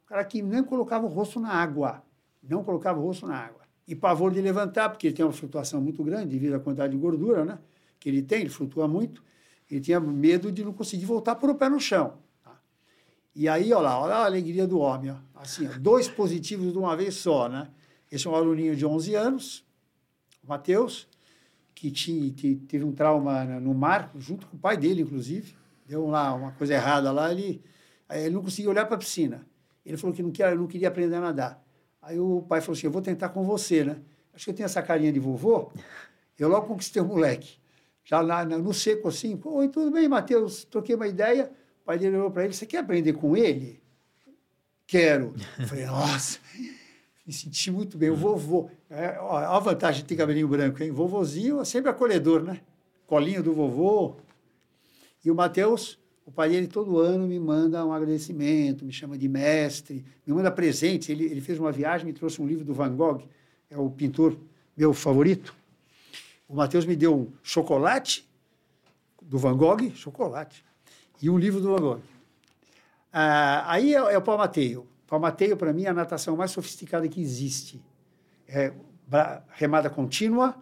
[0.05, 2.01] O cara que nem colocava o rosto na água.
[2.41, 3.63] Não colocava o rosto na água.
[3.89, 6.99] E pavor de levantar, porque ele tem uma flutuação muito grande devido à quantidade de
[6.99, 7.59] gordura né,
[7.99, 9.25] que ele tem, ele flutua muito.
[9.69, 12.15] Ele tinha medo de não conseguir voltar por o pé no chão.
[13.35, 15.11] E aí, olha lá, olha a alegria do homem.
[15.11, 15.17] Ó.
[15.41, 17.69] Assim, ó, dois positivos de uma vez só, né?
[18.11, 19.65] Esse é um aluninho de 11 anos,
[20.43, 21.09] o Matheus,
[21.75, 22.33] que, tinha,
[22.67, 25.55] teve um trauma no mar, junto com o pai dele, inclusive.
[25.87, 27.63] Deu lá uma coisa errada lá, ele,
[28.11, 29.47] ele não conseguia olhar para a piscina.
[29.85, 31.65] Ele falou que não queria, não queria aprender a nadar.
[32.03, 33.99] Aí o pai falou assim, eu vou tentar com você, né?
[34.35, 35.73] Acho que eu tenho essa carinha de vovô.
[36.39, 37.59] Eu logo conquistei o moleque.
[38.05, 40.65] Já lá no seco assim, oi, tudo bem, Matheus?
[40.65, 41.51] Troquei uma ideia
[41.89, 43.81] pai dele olhou para ele, você quer aprender com ele?
[44.87, 45.35] Quero.
[45.59, 46.39] Eu falei, nossa,
[47.29, 48.09] me senti muito bem.
[48.09, 50.91] O vovô, é, ó, a vantagem de ter cabelinho branco, hein?
[50.91, 52.63] Vovozinho é sempre acolhedor, né?
[53.07, 54.17] Colinho do vovô.
[55.23, 59.29] E o Matheus, o pai dele todo ano me manda um agradecimento, me chama de
[59.29, 61.11] mestre, me manda presentes.
[61.11, 63.21] Ele, ele fez uma viagem, me trouxe um livro do Van Gogh,
[63.69, 64.35] é o pintor
[64.75, 65.55] meu favorito.
[66.49, 68.27] O Matheus me deu um chocolate
[69.21, 70.65] do Van Gogh, chocolate,
[71.21, 72.01] e um livro do Van Gogh.
[73.13, 74.87] Ah, aí é, é o palmateio.
[75.09, 77.83] Palmateio, para mim, é a natação mais sofisticada que existe.
[78.47, 78.73] É
[79.49, 80.55] remada contínua,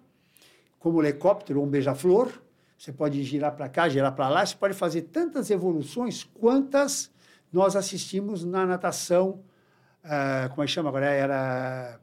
[0.78, 2.32] como um helicóptero ou um beija-flor.
[2.78, 4.46] Você pode girar para cá, girar para lá.
[4.46, 7.10] Você pode fazer tantas evoluções quantas
[7.52, 9.42] nós assistimos na natação.
[10.04, 11.06] Ah, como é que chama agora?
[11.06, 11.98] Era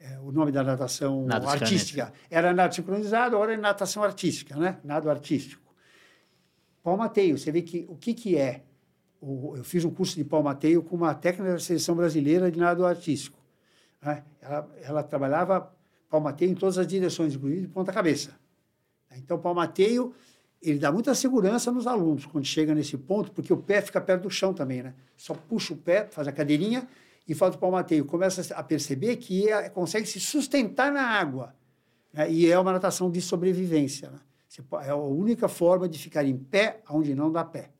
[0.00, 2.12] é, o nome da natação artística.
[2.30, 4.78] Era nado sincronizado, agora é natação artística, né?
[4.82, 5.62] Nado artístico.
[6.82, 8.62] Palmateio, você vê que o que, que é
[9.56, 13.38] eu fiz um curso de palmateio com uma técnica da seleção brasileira de nado artístico.
[14.02, 14.22] Né?
[14.40, 15.72] Ela, ela, trabalhava
[16.10, 18.38] palmateio em todas as direções, inclusive de ponta cabeça.
[19.16, 20.12] Então, palmateio,
[20.60, 24.24] ele dá muita segurança nos alunos quando chega nesse ponto, porque o pé fica perto
[24.24, 24.94] do chão também, né?
[25.16, 26.86] Só puxa o pé, faz a cadeirinha
[27.26, 28.04] e faz o palmateio.
[28.04, 31.54] Começa a perceber que é, consegue se sustentar na água.
[32.12, 32.30] Né?
[32.30, 34.10] E é uma natação de sobrevivência.
[34.10, 34.18] Né?
[34.84, 37.73] É a única forma de ficar em pé onde não dá pé.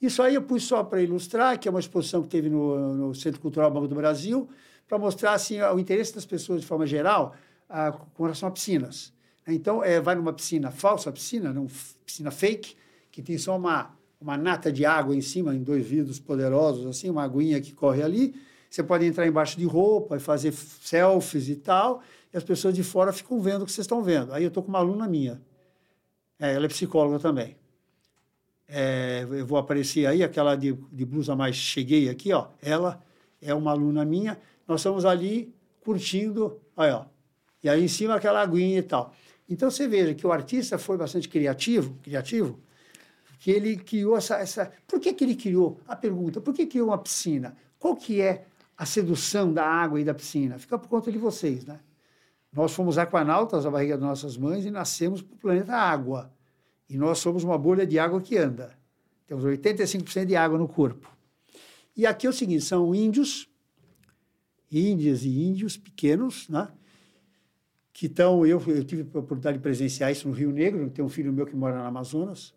[0.00, 3.14] Isso aí eu pus só para ilustrar, que é uma exposição que teve no, no
[3.14, 4.48] Centro Cultural Banco do Brasil,
[4.86, 7.34] para mostrar assim, o interesse das pessoas de forma geral
[7.68, 9.12] a, com relação a piscinas.
[9.46, 11.66] Então, é, vai numa piscina falsa, piscina, não,
[12.04, 12.76] piscina fake,
[13.10, 17.08] que tem só uma, uma nata de água em cima, em dois vidros poderosos, assim,
[17.08, 18.34] uma aguinha que corre ali.
[18.68, 22.82] Você pode entrar embaixo de roupa e fazer selfies e tal, e as pessoas de
[22.82, 24.32] fora ficam vendo o que vocês estão vendo.
[24.34, 25.40] Aí eu estou com uma aluna minha,
[26.38, 27.56] é, ela é psicóloga também.
[28.68, 32.48] É, eu vou aparecer aí, aquela de, de blusa mais cheguei aqui, ó.
[32.60, 33.02] Ela
[33.40, 34.38] é uma aluna minha.
[34.66, 37.06] Nós estamos ali curtindo, olha, ó.
[37.62, 39.12] E aí em cima aquela aguinha e tal.
[39.48, 42.60] Então você veja que o artista foi bastante criativo, criativo,
[43.38, 44.72] que ele criou essa, essa...
[44.86, 45.80] Por que, que ele criou?
[45.86, 47.56] A pergunta, por que criou uma piscina?
[47.78, 48.46] Qual que é
[48.76, 50.58] a sedução da água e da piscina?
[50.58, 51.78] Fica por conta de vocês, né?
[52.52, 56.32] Nós fomos aquanautas da barriga das nossas mães e nascemos para o planeta Água.
[56.88, 58.76] E nós somos uma bolha de água que anda.
[59.26, 61.10] Temos 85% de água no corpo.
[61.96, 63.48] E aqui é o seguinte: são índios,
[64.70, 66.68] índias e índios pequenos, né?
[67.96, 68.46] que estão.
[68.46, 71.46] Eu, eu tive a oportunidade de presenciar isso no Rio Negro, tenho um filho meu
[71.46, 72.52] que mora no Amazonas.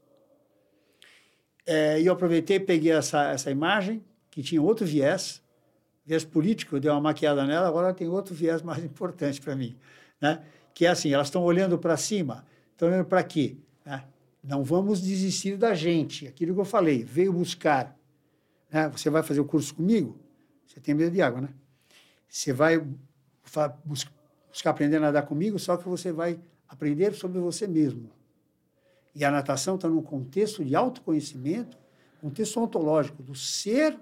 [1.66, 5.42] É, e eu aproveitei peguei essa, essa imagem, que tinha outro viés,
[6.06, 9.78] viés político, eu dei uma maquiada nela, agora tem outro viés mais importante para mim.
[10.20, 10.44] Né?
[10.74, 13.56] Que é assim: elas estão olhando para cima, estão olhando para quê?
[13.86, 14.04] Né?
[14.44, 16.28] Não vamos desistir da gente.
[16.28, 17.98] Aquilo que eu falei, veio buscar.
[18.72, 18.90] Né?
[18.90, 20.18] Você vai fazer o curso comigo?
[20.66, 21.50] Você tem medo de água, né?
[22.28, 22.80] Você vai
[23.84, 28.12] buscar aprender a nadar comigo, só que você vai aprender sobre você mesmo.
[29.16, 31.78] E a natação está num contexto de autoconhecimento,
[32.22, 34.00] contexto ontológico, do ser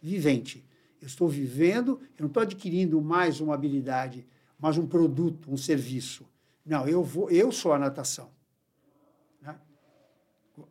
[0.00, 0.64] vivente.
[1.00, 4.26] Eu estou vivendo, eu não estou adquirindo mais uma habilidade,
[4.58, 6.28] mais um produto, um serviço.
[6.64, 8.30] Não, eu, vou, eu sou a natação.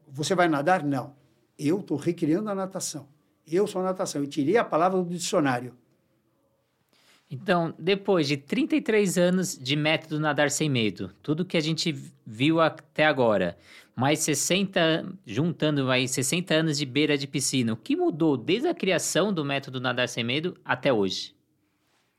[0.07, 0.83] Você vai nadar?
[0.83, 1.15] Não.
[1.57, 3.07] Eu estou recriando a natação.
[3.45, 4.21] Eu sou a natação.
[4.21, 5.73] Eu tirei a palavra do dicionário.
[7.31, 12.59] Então, depois de 33 anos de método Nadar Sem Medo, tudo que a gente viu
[12.59, 13.55] até agora,
[13.95, 18.73] mais 60, juntando mais 60 anos de beira de piscina, o que mudou desde a
[18.73, 21.35] criação do método Nadar Sem Medo até hoje?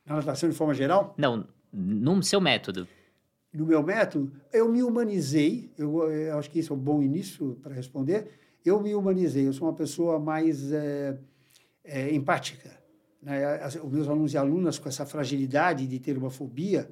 [0.06, 1.12] Na natação de forma geral?
[1.18, 2.86] Não, no seu método
[3.52, 5.70] no meu método, eu me humanizei.
[5.76, 8.28] Eu, eu acho que isso é um bom início para responder.
[8.64, 9.46] Eu me humanizei.
[9.46, 11.18] Eu sou uma pessoa mais é,
[11.84, 12.70] é, empática.
[13.22, 13.66] Né?
[13.82, 16.90] Os meus alunos e alunas com essa fragilidade de ter uma fobia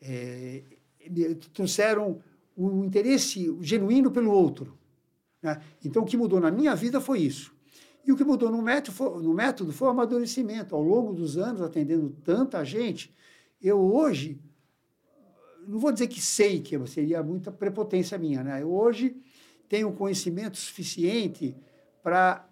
[0.00, 0.62] é,
[1.52, 2.20] trouxeram
[2.56, 4.78] um interesse genuíno pelo outro.
[5.42, 5.60] Né?
[5.84, 7.54] Então, o que mudou na minha vida foi isso.
[8.06, 10.76] E o que mudou no método, foi, no método foi o amadurecimento.
[10.76, 13.12] Ao longo dos anos, atendendo tanta gente,
[13.60, 14.40] eu hoje
[15.66, 18.62] não vou dizer que sei, que seria muita prepotência minha, né?
[18.62, 19.16] Eu hoje
[19.68, 21.56] tenho conhecimento suficiente
[22.02, 22.48] para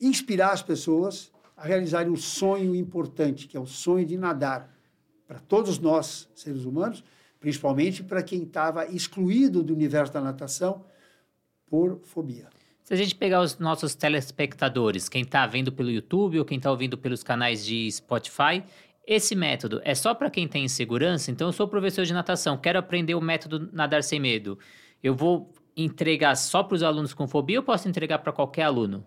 [0.00, 4.74] inspirar as pessoas a realizarem um sonho importante, que é o sonho de nadar.
[5.26, 7.04] Para todos nós, seres humanos,
[7.38, 10.84] principalmente para quem estava excluído do universo da natação
[11.66, 12.48] por fobia.
[12.82, 16.70] Se a gente pegar os nossos telespectadores, quem está vendo pelo YouTube ou quem está
[16.70, 18.64] ouvindo pelos canais de Spotify,
[19.06, 21.30] esse método é só para quem tem insegurança?
[21.30, 24.58] Então, eu sou professor de natação, quero aprender o método nadar sem medo.
[25.02, 29.04] Eu vou entregar só para os alunos com fobia ou posso entregar para qualquer aluno?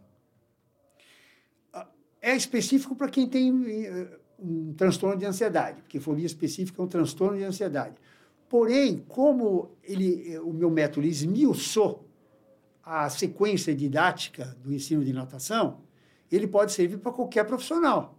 [2.21, 3.51] É específico para quem tem
[3.85, 7.95] eh, um transtorno de ansiedade, porque fobia específica é um transtorno de ansiedade.
[8.47, 12.09] Porém, como ele, eh, o meu método esmiuçou
[12.81, 15.81] a sequência didática do ensino de natação,
[16.31, 18.17] ele pode servir para qualquer profissional.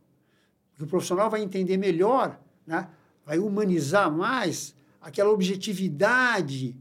[0.75, 2.89] Porque o profissional vai entender melhor, né?
[3.25, 6.77] vai humanizar mais aquela objetividade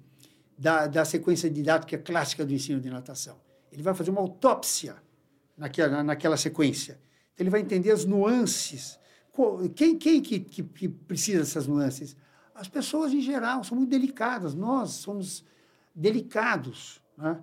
[0.57, 3.37] da, da sequência didática clássica do ensino de natação.
[3.71, 4.95] Ele vai fazer uma autópsia
[5.55, 6.99] naquela, naquela sequência.
[7.33, 8.99] Então, ele vai entender as nuances.
[9.75, 12.15] Quem, quem que, que, que precisa dessas nuances?
[12.55, 14.55] As pessoas, em geral, são muito delicadas.
[14.55, 15.43] Nós somos
[15.93, 17.01] delicados.
[17.17, 17.39] Né?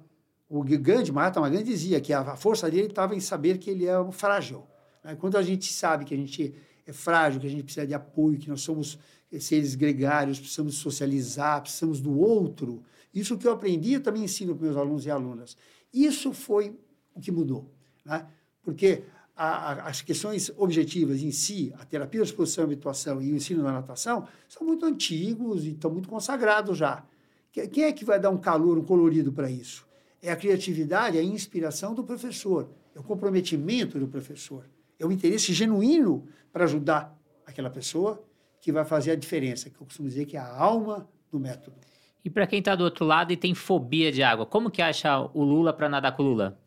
[0.49, 4.01] O Gandhi, Mahatma Gandhi dizia que a força dele estava em saber que ele é
[4.01, 4.67] um frágil.
[5.03, 5.17] Né?
[5.17, 6.55] Quando a gente sabe que a gente
[6.87, 8.99] é frágil, que a gente precisa de apoio, que nós somos
[9.39, 12.83] seres gregários, precisamos socializar, precisamos do outro.
[13.15, 15.57] Isso que eu aprendi, eu também ensino para meus alunos e alunas.
[15.93, 16.77] Isso foi
[17.15, 17.71] o que mudou.
[18.05, 18.27] Né?
[18.63, 19.05] Porque
[19.37, 23.37] a, a, as questões objetivas em si, a terapia de exposição e habituação e o
[23.37, 27.05] ensino da natação, são muito antigos e estão muito consagrados já.
[27.53, 29.87] Quem é que vai dar um calor, um colorido para isso?
[30.23, 34.65] É a criatividade, é a inspiração do professor, é o comprometimento do professor,
[35.01, 38.23] é o interesse genuíno para ajudar aquela pessoa
[38.61, 41.77] que vai fazer a diferença, que eu costumo dizer que é a alma do método.
[42.23, 45.19] E para quem está do outro lado e tem fobia de água, como que acha
[45.33, 46.61] o Lula para nadar com o Lula?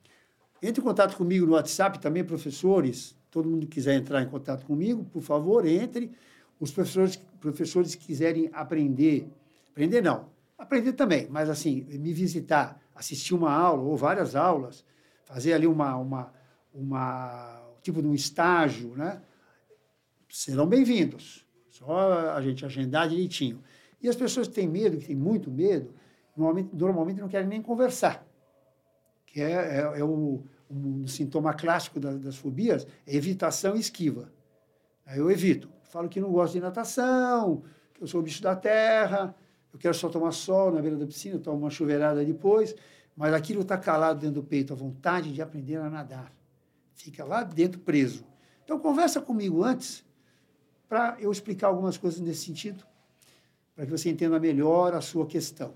[0.61, 4.65] Entre em contato comigo no WhatsApp, também professores, todo mundo que quiser entrar em contato
[4.65, 6.11] comigo, por favor, entre.
[6.59, 9.27] Os professores, professores que quiserem aprender,
[9.71, 14.85] aprender não, aprender também, mas assim, me visitar, assistir uma aula ou várias aulas,
[15.25, 16.33] fazer ali uma, uma,
[16.73, 19.21] uma tipo de um estágio, né?
[20.29, 21.45] Serão bem-vindos.
[21.69, 23.61] Só a gente agendar direitinho.
[24.01, 25.93] E as pessoas que têm medo, que têm muito medo,
[26.35, 28.25] normalmente, normalmente não querem nem conversar.
[29.25, 34.31] Que é, é, é o, um sintoma clássico das, das fobias, é evitação e esquiva.
[35.05, 35.69] Aí eu evito.
[35.83, 37.63] Falo que não gosto de natação,
[37.93, 39.35] que eu sou o bicho da terra,
[39.71, 42.75] eu quero só tomar sol na beira da piscina, tomo uma chuveirada depois,
[43.15, 46.31] mas aquilo está calado dentro do peito, a vontade de aprender a nadar.
[46.95, 48.25] Fica lá dentro preso.
[48.63, 50.05] Então, conversa comigo antes,
[50.87, 52.83] para eu explicar algumas coisas nesse sentido,
[53.75, 55.73] para que você entenda melhor a sua questão.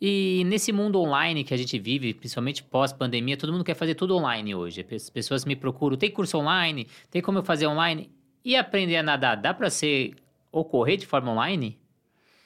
[0.00, 4.16] E nesse mundo online que a gente vive, principalmente pós-pandemia, todo mundo quer fazer tudo
[4.16, 4.86] online hoje.
[4.90, 6.86] As pessoas me procuram, tem curso online?
[7.10, 8.10] Tem como eu fazer online?
[8.42, 10.14] E aprender a nadar, dá para ser
[10.50, 11.78] ocorrer de forma online?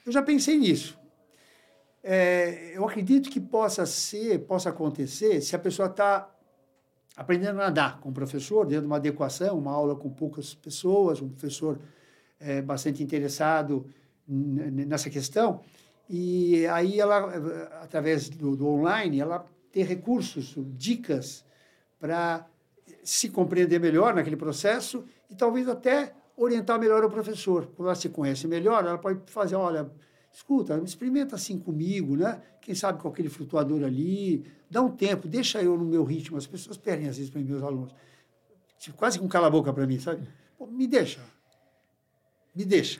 [0.05, 0.99] Eu já pensei nisso.
[2.03, 6.34] É, eu acredito que possa ser, possa acontecer, se a pessoa está
[7.15, 11.21] aprendendo a nadar com o professor, dentro de uma adequação, uma aula com poucas pessoas,
[11.21, 11.79] um professor
[12.39, 13.85] é, bastante interessado
[14.27, 15.61] nessa questão,
[16.09, 17.31] e aí ela,
[17.81, 21.45] através do, do online, ela tem recursos, dicas
[21.99, 22.47] para
[23.03, 27.67] se compreender melhor naquele processo e talvez até orientar melhor o professor.
[27.75, 29.89] Quando ela se conhece melhor, ela pode fazer, olha,
[30.35, 32.41] escuta, experimenta assim comigo, né?
[32.61, 36.35] Quem sabe com aquele flutuador ali, dá um tempo, deixa eu no meu ritmo.
[36.37, 37.95] As pessoas pedem às vezes para meus alunos,
[38.77, 40.27] tipo, quase com cala a boca para mim, sabe?
[40.57, 41.21] Pô, me deixa,
[42.53, 42.99] me deixa.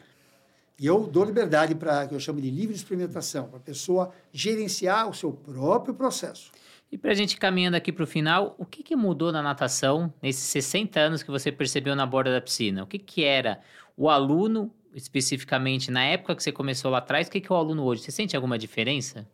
[0.79, 5.09] E eu dou liberdade para, que eu chamo de livre experimentação, para a pessoa gerenciar
[5.09, 6.53] o seu próprio processo.
[6.89, 10.13] E para a gente caminhando aqui para o final, o que, que, mudou na natação
[10.21, 12.83] nesses 60 anos que você percebeu na borda da piscina?
[12.83, 13.59] O que, que era
[13.97, 17.57] o aluno, especificamente na época que você começou lá atrás, o que, que é o
[17.57, 18.01] aluno hoje?
[18.01, 19.27] Você sente alguma diferença?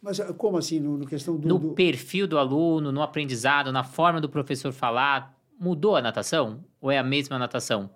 [0.00, 1.48] Mas ah, como assim, no, no questão do...
[1.48, 1.72] No do...
[1.72, 6.64] perfil do aluno, no aprendizado, na forma do professor falar, mudou a natação?
[6.80, 7.90] Ou é a mesma natação?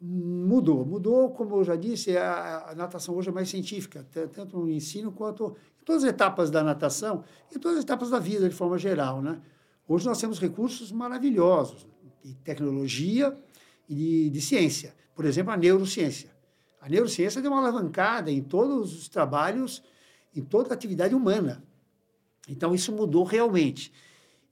[0.00, 4.70] Mudou, mudou, como eu já disse, a, a, natação hoje é mais científica, tanto no
[4.70, 8.54] ensino quanto em todas as etapas da natação e todas as etapas da vida de
[8.54, 9.40] forma geral, né?
[9.88, 11.86] Hoje nós temos recursos maravilhosos
[12.22, 13.36] de tecnologia
[13.88, 14.94] e de, de ciência.
[15.16, 16.37] Por exemplo, a neurociência.
[16.80, 19.82] A neurociência deu uma alavancada em todos os trabalhos,
[20.34, 21.62] em toda a atividade humana.
[22.48, 23.92] Então, isso mudou realmente.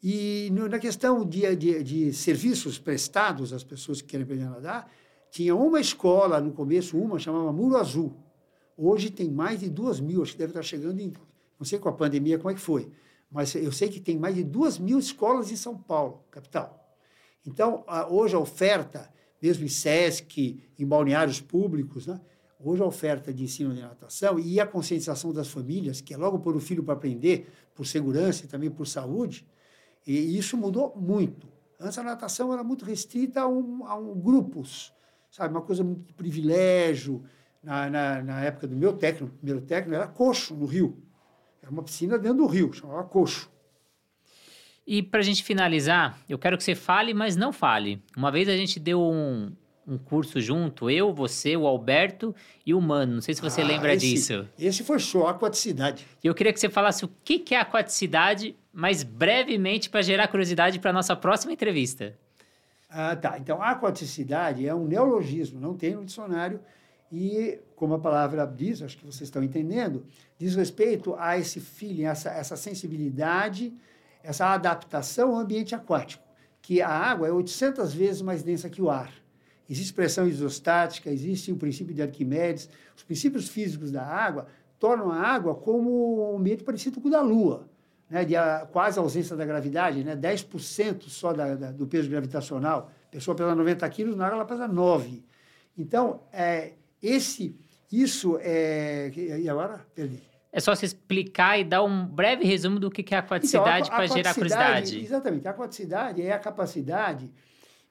[0.02, 4.92] E na questão de, de, de serviços prestados às pessoas que querem aprender a nadar,
[5.30, 8.16] tinha uma escola no começo, uma chamava Muro Azul.
[8.76, 11.12] Hoje tem mais de duas mil, acho que deve estar chegando em.
[11.58, 12.90] Não sei com a pandemia como é que foi,
[13.30, 16.86] mas eu sei que tem mais de duas mil escolas em São Paulo, capital.
[17.46, 19.10] Então, a, hoje a oferta,
[19.40, 22.20] mesmo em SESC, em balneários públicos, né?
[22.58, 26.38] hoje a oferta de ensino de natação e a conscientização das famílias, que é logo
[26.38, 29.46] pôr o filho para aprender, por segurança e também por saúde,
[30.06, 31.46] e isso mudou muito.
[31.78, 34.94] Antes a natação era muito restrita a, um, a um grupos
[35.36, 35.54] sabe?
[35.54, 37.22] Uma coisa muito de privilégio.
[37.62, 41.02] Na, na, na época do meu técnico, primeiro técnico, era coxo no rio.
[41.60, 43.50] Era uma piscina dentro do rio, chamava coxo.
[44.86, 48.00] E para a gente finalizar, eu quero que você fale, mas não fale.
[48.16, 49.50] Uma vez a gente deu um,
[49.86, 52.34] um curso junto, eu, você, o Alberto
[52.64, 53.14] e o Mano.
[53.14, 54.48] Não sei se você ah, lembra esse, disso.
[54.56, 56.06] Esse foi show, aquaticidade.
[56.22, 60.28] E eu queria que você falasse o que, que é aquaticidade, mas brevemente para gerar
[60.28, 62.16] curiosidade para a nossa próxima entrevista.
[62.88, 63.38] Ah, tá.
[63.38, 66.60] Então, aquaticidade é um neologismo, não tem no dicionário.
[67.12, 70.04] E, como a palavra diz, acho que vocês estão entendendo,
[70.38, 73.72] diz respeito a esse feeling, essa, essa sensibilidade,
[74.26, 76.24] essa adaptação ao ambiente aquático,
[76.60, 79.12] que a água é 800 vezes mais densa que o ar.
[79.70, 82.68] Existe pressão isostática, existe o princípio de Arquimedes.
[82.96, 84.48] Os princípios físicos da água
[84.80, 87.68] tornam a água como um ambiente parecido com o da Lua,
[88.10, 88.24] né?
[88.24, 90.16] de a, quase ausência da gravidade, né?
[90.16, 92.90] 10% só da, da, do peso gravitacional.
[93.06, 95.24] A pessoa pesa 90 quilos, na água ela pesa 9.
[95.78, 97.56] Então, é, esse,
[97.92, 99.10] isso é...
[99.14, 99.86] E agora?
[99.94, 100.35] Perdi.
[100.56, 103.96] É só se explicar e dar um breve resumo do que é a aquaticidade então,
[103.98, 104.98] para gerar curiosidade.
[104.98, 105.46] Exatamente.
[105.46, 107.30] A aquaticidade é a capacidade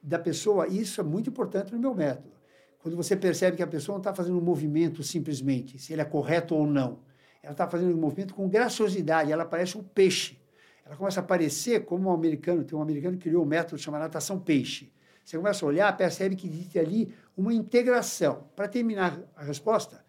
[0.01, 2.33] da pessoa, e isso é muito importante no meu método.
[2.79, 6.05] Quando você percebe que a pessoa não está fazendo um movimento simplesmente, se ele é
[6.05, 7.01] correto ou não.
[7.43, 10.39] Ela está fazendo um movimento com graciosidade, ela parece um peixe.
[10.83, 14.01] Ela começa a aparecer como um americano, tem um americano que criou um método chamado
[14.01, 14.91] natação peixe.
[15.23, 18.49] Você começa a olhar, percebe que existe ali uma integração.
[18.55, 20.03] Para terminar a resposta,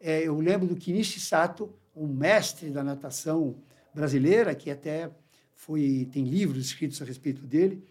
[0.00, 3.56] é, eu lembro do Kinichi Sato, um mestre da natação
[3.94, 5.10] brasileira, que até
[5.54, 7.86] foi, tem livros escritos a respeito dele,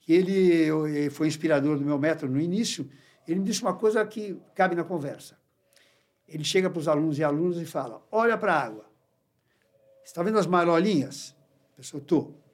[0.00, 2.88] que ele foi inspirador do meu método no início,
[3.26, 5.38] ele me disse uma coisa que cabe na conversa.
[6.26, 8.90] Ele chega para os alunos e alunas e fala: Olha para a água.
[10.04, 11.34] Está vendo as marolinhas?
[11.72, 12.02] A pessoa.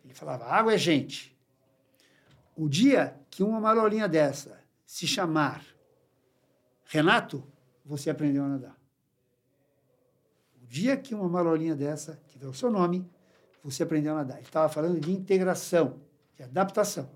[0.05, 1.37] Ele falava: Água é gente.
[2.57, 5.65] O dia que uma marolinha dessa se chamar
[6.87, 7.45] Renato,
[7.85, 8.84] você aprendeu a nadar
[10.69, 13.07] dia que uma marolinha dessa tiver o seu nome,
[13.63, 14.37] você aprendeu a nadar.
[14.37, 16.01] Ele estava falando de integração,
[16.37, 17.09] de adaptação.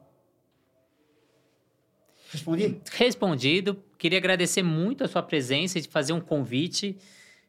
[2.30, 2.80] Respondi?
[2.92, 3.82] Respondido.
[3.96, 6.96] Queria agradecer muito a sua presença e de fazer um convite.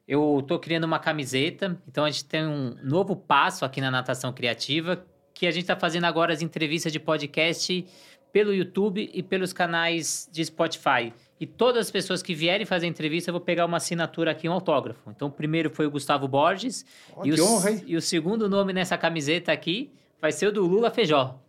[0.08, 4.34] Eu estou criando uma camiseta, então a gente tem um novo passo aqui na Natação
[4.34, 7.86] Criativa, que a gente está fazendo agora as entrevistas de podcast
[8.32, 11.14] pelo YouTube e pelos canais de Spotify.
[11.40, 14.52] E todas as pessoas que vierem fazer entrevista, eu vou pegar uma assinatura aqui, um
[14.52, 15.10] autógrafo.
[15.10, 16.86] Então, o primeiro foi o Gustavo Borges.
[17.16, 17.84] Oh, e, o, honra, hein?
[17.88, 21.40] e o segundo nome nessa camiseta aqui vai ser o do Lula Feijó.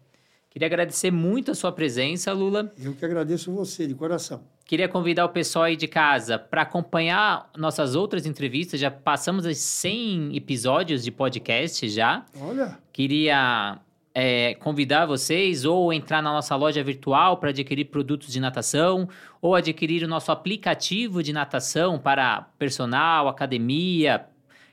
[0.48, 2.72] Queria agradecer muito a sua presença, Lula.
[2.80, 4.42] Eu que agradeço você, de coração.
[4.64, 8.78] Queria convidar o pessoal aí de casa para acompanhar nossas outras entrevistas.
[8.78, 12.24] Já passamos os 100 episódios de podcast já.
[12.40, 12.78] Olha.
[12.92, 13.80] Queria
[14.14, 19.08] é, convidar vocês ou entrar na nossa loja virtual para adquirir produtos de natação
[19.40, 24.26] ou adquirir o nosso aplicativo de natação para personal, academia,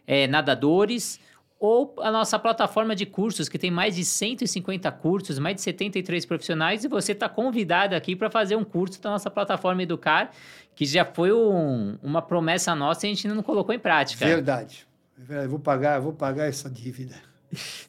[0.06, 1.20] é, nadadores
[1.60, 6.26] ou a nossa plataforma de cursos que tem mais de 150 cursos, mais de 73
[6.26, 10.32] profissionais e você está convidado aqui para fazer um curso da nossa plataforma Educar,
[10.76, 14.26] que já foi um, uma promessa nossa e a gente ainda não colocou em prática.
[14.26, 14.88] Verdade.
[15.30, 17.16] Eu vou pagar, vou pagar essa dívida.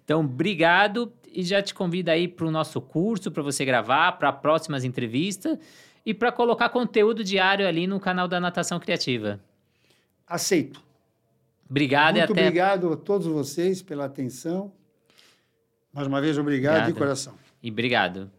[0.04, 4.32] Então, obrigado e já te convido aí para o nosso curso, para você gravar, para
[4.32, 5.58] próximas entrevistas
[6.04, 9.40] e para colocar conteúdo diário ali no canal da Natação Criativa.
[10.26, 10.82] Aceito.
[11.68, 12.42] Obrigado Muito e até...
[12.46, 14.72] obrigado a todos vocês pela atenção.
[15.92, 16.92] Mais uma vez, obrigado, obrigado.
[16.94, 17.34] de coração.
[17.62, 18.30] E obrigado.